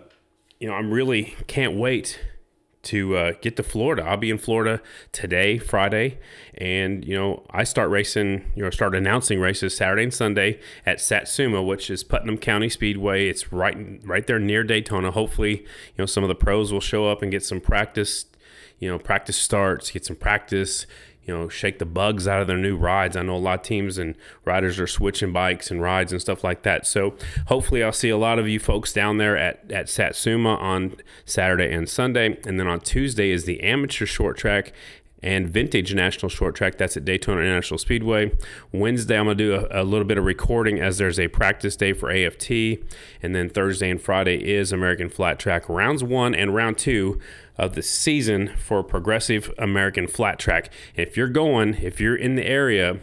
you 0.59 0.66
know 0.66 0.75
I'm 0.75 0.90
really 0.90 1.37
can't 1.47 1.76
wait 1.76 2.18
to 2.84 3.16
uh, 3.16 3.32
get 3.40 3.56
to 3.56 3.62
Florida. 3.62 4.04
I'll 4.04 4.16
be 4.16 4.30
in 4.30 4.38
Florida 4.38 4.80
today, 5.12 5.58
Friday, 5.58 6.18
and 6.54 7.04
you 7.04 7.14
know 7.14 7.44
I 7.50 7.64
start 7.64 7.90
racing. 7.90 8.44
You 8.54 8.64
know, 8.64 8.70
start 8.70 8.94
announcing 8.94 9.40
races 9.40 9.76
Saturday 9.76 10.04
and 10.04 10.14
Sunday 10.14 10.60
at 10.86 11.00
Satsuma, 11.00 11.62
which 11.62 11.90
is 11.90 12.04
Putnam 12.04 12.38
County 12.38 12.68
Speedway. 12.68 13.28
It's 13.28 13.52
right 13.52 13.76
right 14.04 14.26
there 14.26 14.38
near 14.38 14.64
Daytona. 14.64 15.10
Hopefully, 15.10 15.60
you 15.60 15.98
know 15.98 16.06
some 16.06 16.24
of 16.24 16.28
the 16.28 16.34
pros 16.34 16.72
will 16.72 16.80
show 16.80 17.08
up 17.08 17.22
and 17.22 17.30
get 17.30 17.44
some 17.44 17.60
practice. 17.60 18.26
You 18.78 18.90
know, 18.90 18.98
practice 18.98 19.36
starts, 19.36 19.90
get 19.90 20.04
some 20.04 20.16
practice 20.16 20.86
you 21.26 21.36
know, 21.36 21.48
shake 21.48 21.78
the 21.78 21.86
bugs 21.86 22.28
out 22.28 22.40
of 22.40 22.46
their 22.46 22.58
new 22.58 22.76
rides. 22.76 23.16
I 23.16 23.22
know 23.22 23.36
a 23.36 23.38
lot 23.38 23.60
of 23.60 23.66
teams 23.66 23.98
and 23.98 24.14
riders 24.44 24.78
are 24.78 24.86
switching 24.86 25.32
bikes 25.32 25.70
and 25.70 25.80
rides 25.80 26.12
and 26.12 26.20
stuff 26.20 26.44
like 26.44 26.62
that. 26.62 26.87
So 26.87 27.14
hopefully 27.46 27.82
I'll 27.82 27.92
see 27.92 28.10
a 28.10 28.16
lot 28.16 28.38
of 28.38 28.48
you 28.48 28.60
folks 28.60 28.92
down 28.92 29.18
there 29.18 29.37
at, 29.37 29.70
at 29.70 29.88
Satsuma 29.88 30.56
on 30.56 30.96
Saturday 31.24 31.72
and 31.72 31.88
Sunday. 31.88 32.38
And 32.46 32.60
then 32.60 32.66
on 32.66 32.80
Tuesday 32.80 33.30
is 33.30 33.44
the 33.44 33.62
amateur 33.62 34.06
short 34.06 34.37
track 34.37 34.72
and 35.22 35.48
Vintage 35.48 35.94
National 35.94 36.29
Short 36.29 36.55
Track. 36.55 36.77
That's 36.77 36.96
at 36.96 37.05
Daytona 37.05 37.40
International 37.40 37.79
Speedway. 37.79 38.33
Wednesday, 38.72 39.18
I'm 39.18 39.24
going 39.24 39.38
to 39.38 39.44
do 39.44 39.66
a, 39.70 39.83
a, 39.83 39.85
little 39.85 40.07
bit 40.07 40.18
of 40.18 40.24
recording 40.24 40.81
as 40.81 40.98
there's 40.98 41.18
a 41.18 41.29
practice 41.29 41.77
day 41.77 41.92
for 41.92 42.11
AFT. 42.11 42.50
And 43.22 43.35
then 43.35 43.48
Thursday 43.48 43.90
and 43.90 44.00
Friday 44.00 44.37
is 44.37 44.72
American 44.72 45.09
Flat 45.09 45.38
Track 45.38 45.68
rounds 45.68 46.05
one 46.05 46.35
and 46.35 46.55
round 46.55 46.77
two 46.77 47.18
of 47.57 47.74
the 47.74 47.83
season 47.83 48.53
for 48.57 48.83
Progressive 48.83 49.53
American 49.59 50.07
Flat 50.07 50.38
Track. 50.38 50.70
if 50.94 51.16
you're 51.16 51.29
going, 51.29 51.74
if 51.74 52.00
you're 52.00 52.16
in 52.16 52.35
the 52.35 52.46
area, 52.46 52.98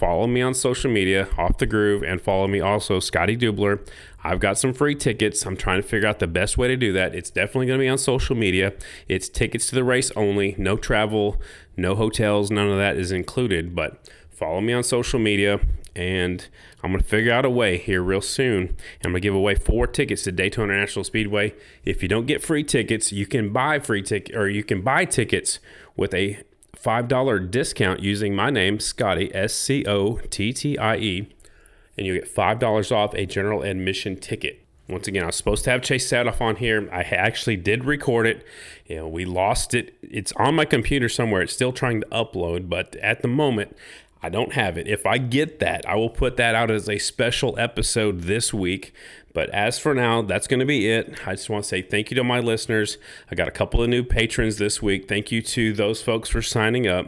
follow 0.00 0.26
me 0.26 0.40
on 0.42 0.54
social 0.54 0.90
media, 0.90 1.28
Off 1.38 1.58
the 1.58 1.66
Groove, 1.66 2.02
and 2.02 2.20
follow 2.20 2.48
me 2.48 2.60
also, 2.60 3.00
Scottie 3.00 3.36
Dubler. 3.36 3.80
I've 4.22 4.40
got 4.40 4.58
some 4.58 4.72
free 4.72 4.94
tickets. 4.94 5.46
I'm 5.46 5.56
trying 5.56 5.80
to 5.80 5.86
figure 5.86 6.08
out 6.08 6.18
the 6.18 6.26
best 6.26 6.58
way 6.58 6.68
to 6.68 6.76
do 6.76 6.92
that. 6.92 7.14
It's 7.14 7.30
definitely 7.30 7.66
going 7.66 7.78
to 7.78 7.84
be 7.84 7.88
on 7.88 7.98
social 7.98 8.36
media. 8.36 8.74
It's 9.08 9.28
tickets 9.28 9.68
to 9.68 9.74
the 9.74 9.84
race 9.84 10.10
only, 10.16 10.54
no 10.58 10.76
travel, 10.76 11.40
no 11.76 11.94
hotels, 11.94 12.50
none 12.50 12.68
of 12.68 12.76
that 12.76 12.96
is 12.96 13.12
included. 13.12 13.74
But 13.74 14.10
follow 14.30 14.60
me 14.60 14.72
on 14.72 14.82
social 14.82 15.18
media, 15.18 15.60
and 15.96 16.46
I'm 16.82 16.90
going 16.90 17.02
to 17.02 17.08
figure 17.08 17.32
out 17.32 17.44
a 17.44 17.50
way 17.50 17.78
here 17.78 18.02
real 18.02 18.20
soon. 18.20 18.76
I'm 19.04 19.12
going 19.12 19.14
to 19.14 19.20
give 19.20 19.34
away 19.34 19.54
four 19.54 19.86
tickets 19.86 20.22
to 20.24 20.32
Daytona 20.32 20.72
International 20.72 21.04
Speedway. 21.04 21.54
If 21.84 22.02
you 22.02 22.08
don't 22.08 22.26
get 22.26 22.42
free 22.42 22.64
tickets, 22.64 23.12
you 23.12 23.26
can 23.26 23.52
buy 23.52 23.78
free 23.78 24.02
ticket 24.02 24.36
or 24.36 24.48
you 24.48 24.64
can 24.64 24.82
buy 24.82 25.06
tickets 25.06 25.58
with 25.96 26.12
a 26.14 26.42
$5 26.76 27.50
discount 27.50 28.00
using 28.00 28.34
my 28.34 28.50
name, 28.50 28.80
Scottie, 28.80 29.34
S 29.34 29.52
C 29.52 29.84
O 29.86 30.18
T 30.30 30.52
T 30.52 30.78
I 30.78 30.96
E, 30.96 31.28
and 31.96 32.06
you 32.06 32.14
get 32.14 32.34
$5 32.34 32.92
off 32.92 33.14
a 33.14 33.26
general 33.26 33.62
admission 33.62 34.16
ticket. 34.16 34.64
Once 34.88 35.06
again, 35.06 35.22
I 35.22 35.26
was 35.26 35.36
supposed 35.36 35.64
to 35.64 35.70
have 35.70 35.82
Chase 35.82 36.10
Saathoff 36.10 36.40
on 36.40 36.56
here. 36.56 36.88
I 36.92 37.02
actually 37.02 37.56
did 37.56 37.84
record 37.84 38.26
it. 38.26 38.44
You 38.86 38.96
know, 38.96 39.08
we 39.08 39.24
lost 39.24 39.72
it. 39.72 39.94
It's 40.02 40.32
on 40.32 40.56
my 40.56 40.64
computer 40.64 41.08
somewhere. 41.08 41.42
It's 41.42 41.52
still 41.52 41.72
trying 41.72 42.00
to 42.00 42.06
upload, 42.08 42.68
but 42.68 42.96
at 42.96 43.22
the 43.22 43.28
moment, 43.28 43.76
I 44.22 44.28
don't 44.28 44.52
have 44.54 44.76
it. 44.76 44.88
If 44.88 45.06
I 45.06 45.18
get 45.18 45.60
that, 45.60 45.86
I 45.86 45.94
will 45.94 46.10
put 46.10 46.36
that 46.36 46.54
out 46.54 46.70
as 46.70 46.88
a 46.88 46.98
special 46.98 47.58
episode 47.58 48.22
this 48.22 48.52
week. 48.52 48.92
But 49.32 49.48
as 49.50 49.78
for 49.78 49.94
now, 49.94 50.22
that's 50.22 50.48
going 50.48 50.60
to 50.60 50.66
be 50.66 50.88
it. 50.88 51.20
I 51.24 51.34
just 51.36 51.48
want 51.48 51.62
to 51.62 51.68
say 51.68 51.82
thank 51.82 52.10
you 52.10 52.16
to 52.16 52.24
my 52.24 52.40
listeners. 52.40 52.98
I 53.30 53.36
got 53.36 53.46
a 53.46 53.52
couple 53.52 53.80
of 53.80 53.88
new 53.88 54.02
patrons 54.02 54.58
this 54.58 54.82
week. 54.82 55.08
Thank 55.08 55.30
you 55.30 55.40
to 55.40 55.72
those 55.72 56.02
folks 56.02 56.28
for 56.28 56.42
signing 56.42 56.88
up. 56.88 57.06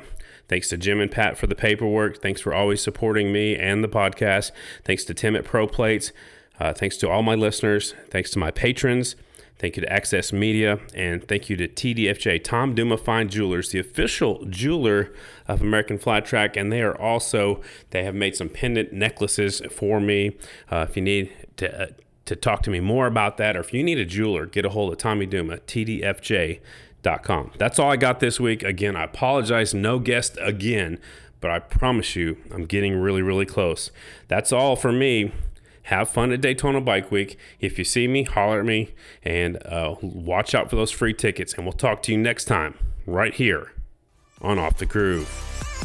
Thanks 0.48 0.68
to 0.68 0.76
Jim 0.76 1.00
and 1.00 1.10
Pat 1.10 1.38
for 1.38 1.46
the 1.46 1.54
paperwork. 1.54 2.20
Thanks 2.20 2.40
for 2.40 2.52
always 2.52 2.82
supporting 2.82 3.32
me 3.32 3.56
and 3.56 3.82
the 3.82 3.88
podcast. 3.88 4.50
Thanks 4.84 5.04
to 5.04 5.14
Tim 5.14 5.36
at 5.36 5.44
Pro 5.44 5.66
Plates. 5.66 6.12
Uh, 6.60 6.72
thanks 6.72 6.96
to 6.98 7.08
all 7.08 7.22
my 7.22 7.34
listeners. 7.34 7.94
Thanks 8.10 8.30
to 8.32 8.38
my 8.38 8.50
patrons. 8.50 9.16
Thank 9.62 9.76
you 9.76 9.82
to 9.82 9.92
Access 9.92 10.32
Media, 10.32 10.80
and 10.92 11.26
thank 11.28 11.48
you 11.48 11.56
to 11.56 11.68
TDFJ, 11.68 12.42
Tom 12.42 12.74
Duma 12.74 12.96
Fine 12.96 13.28
Jewelers, 13.28 13.70
the 13.70 13.78
official 13.78 14.44
jeweler 14.46 15.12
of 15.46 15.60
American 15.60 15.98
Flat 15.98 16.24
Track, 16.24 16.56
and 16.56 16.72
they 16.72 16.82
are 16.82 17.00
also 17.00 17.60
they 17.90 18.02
have 18.02 18.14
made 18.14 18.34
some 18.34 18.48
pendant 18.48 18.92
necklaces 18.92 19.62
for 19.70 20.00
me. 20.00 20.36
Uh, 20.70 20.86
if 20.88 20.96
you 20.96 21.02
need 21.02 21.32
to. 21.58 21.82
Uh, 21.82 21.86
to 22.24 22.36
talk 22.36 22.62
to 22.62 22.70
me 22.70 22.78
more 22.78 23.08
about 23.08 23.36
that, 23.38 23.56
or 23.56 23.60
if 23.60 23.74
you 23.74 23.82
need 23.82 23.98
a 23.98 24.04
jeweler, 24.04 24.46
get 24.46 24.64
a 24.64 24.68
hold 24.68 24.92
of 24.92 24.98
Tommy 24.98 25.26
Duma, 25.26 25.58
That's 27.58 27.78
all 27.78 27.90
I 27.90 27.96
got 27.96 28.20
this 28.20 28.38
week. 28.38 28.62
Again, 28.62 28.96
I 28.96 29.04
apologize, 29.04 29.74
no 29.74 29.98
guest 29.98 30.38
again, 30.40 30.98
but 31.40 31.50
I 31.50 31.58
promise 31.58 32.14
you, 32.16 32.38
I'm 32.52 32.66
getting 32.66 32.96
really, 32.96 33.22
really 33.22 33.46
close. 33.46 33.90
That's 34.28 34.52
all 34.52 34.76
for 34.76 34.92
me. 34.92 35.32
Have 35.86 36.08
fun 36.08 36.30
at 36.30 36.40
Daytona 36.40 36.80
Bike 36.80 37.10
Week. 37.10 37.36
If 37.58 37.76
you 37.76 37.84
see 37.84 38.06
me, 38.06 38.22
holler 38.22 38.60
at 38.60 38.64
me 38.66 38.94
and 39.24 39.58
uh, 39.66 39.96
watch 40.00 40.54
out 40.54 40.70
for 40.70 40.76
those 40.76 40.92
free 40.92 41.12
tickets. 41.12 41.54
And 41.54 41.64
we'll 41.64 41.72
talk 41.72 42.02
to 42.02 42.12
you 42.12 42.18
next 42.18 42.44
time 42.44 42.78
right 43.04 43.34
here 43.34 43.72
on 44.40 44.60
Off 44.60 44.78
the 44.78 44.86
Groove. 44.86 45.81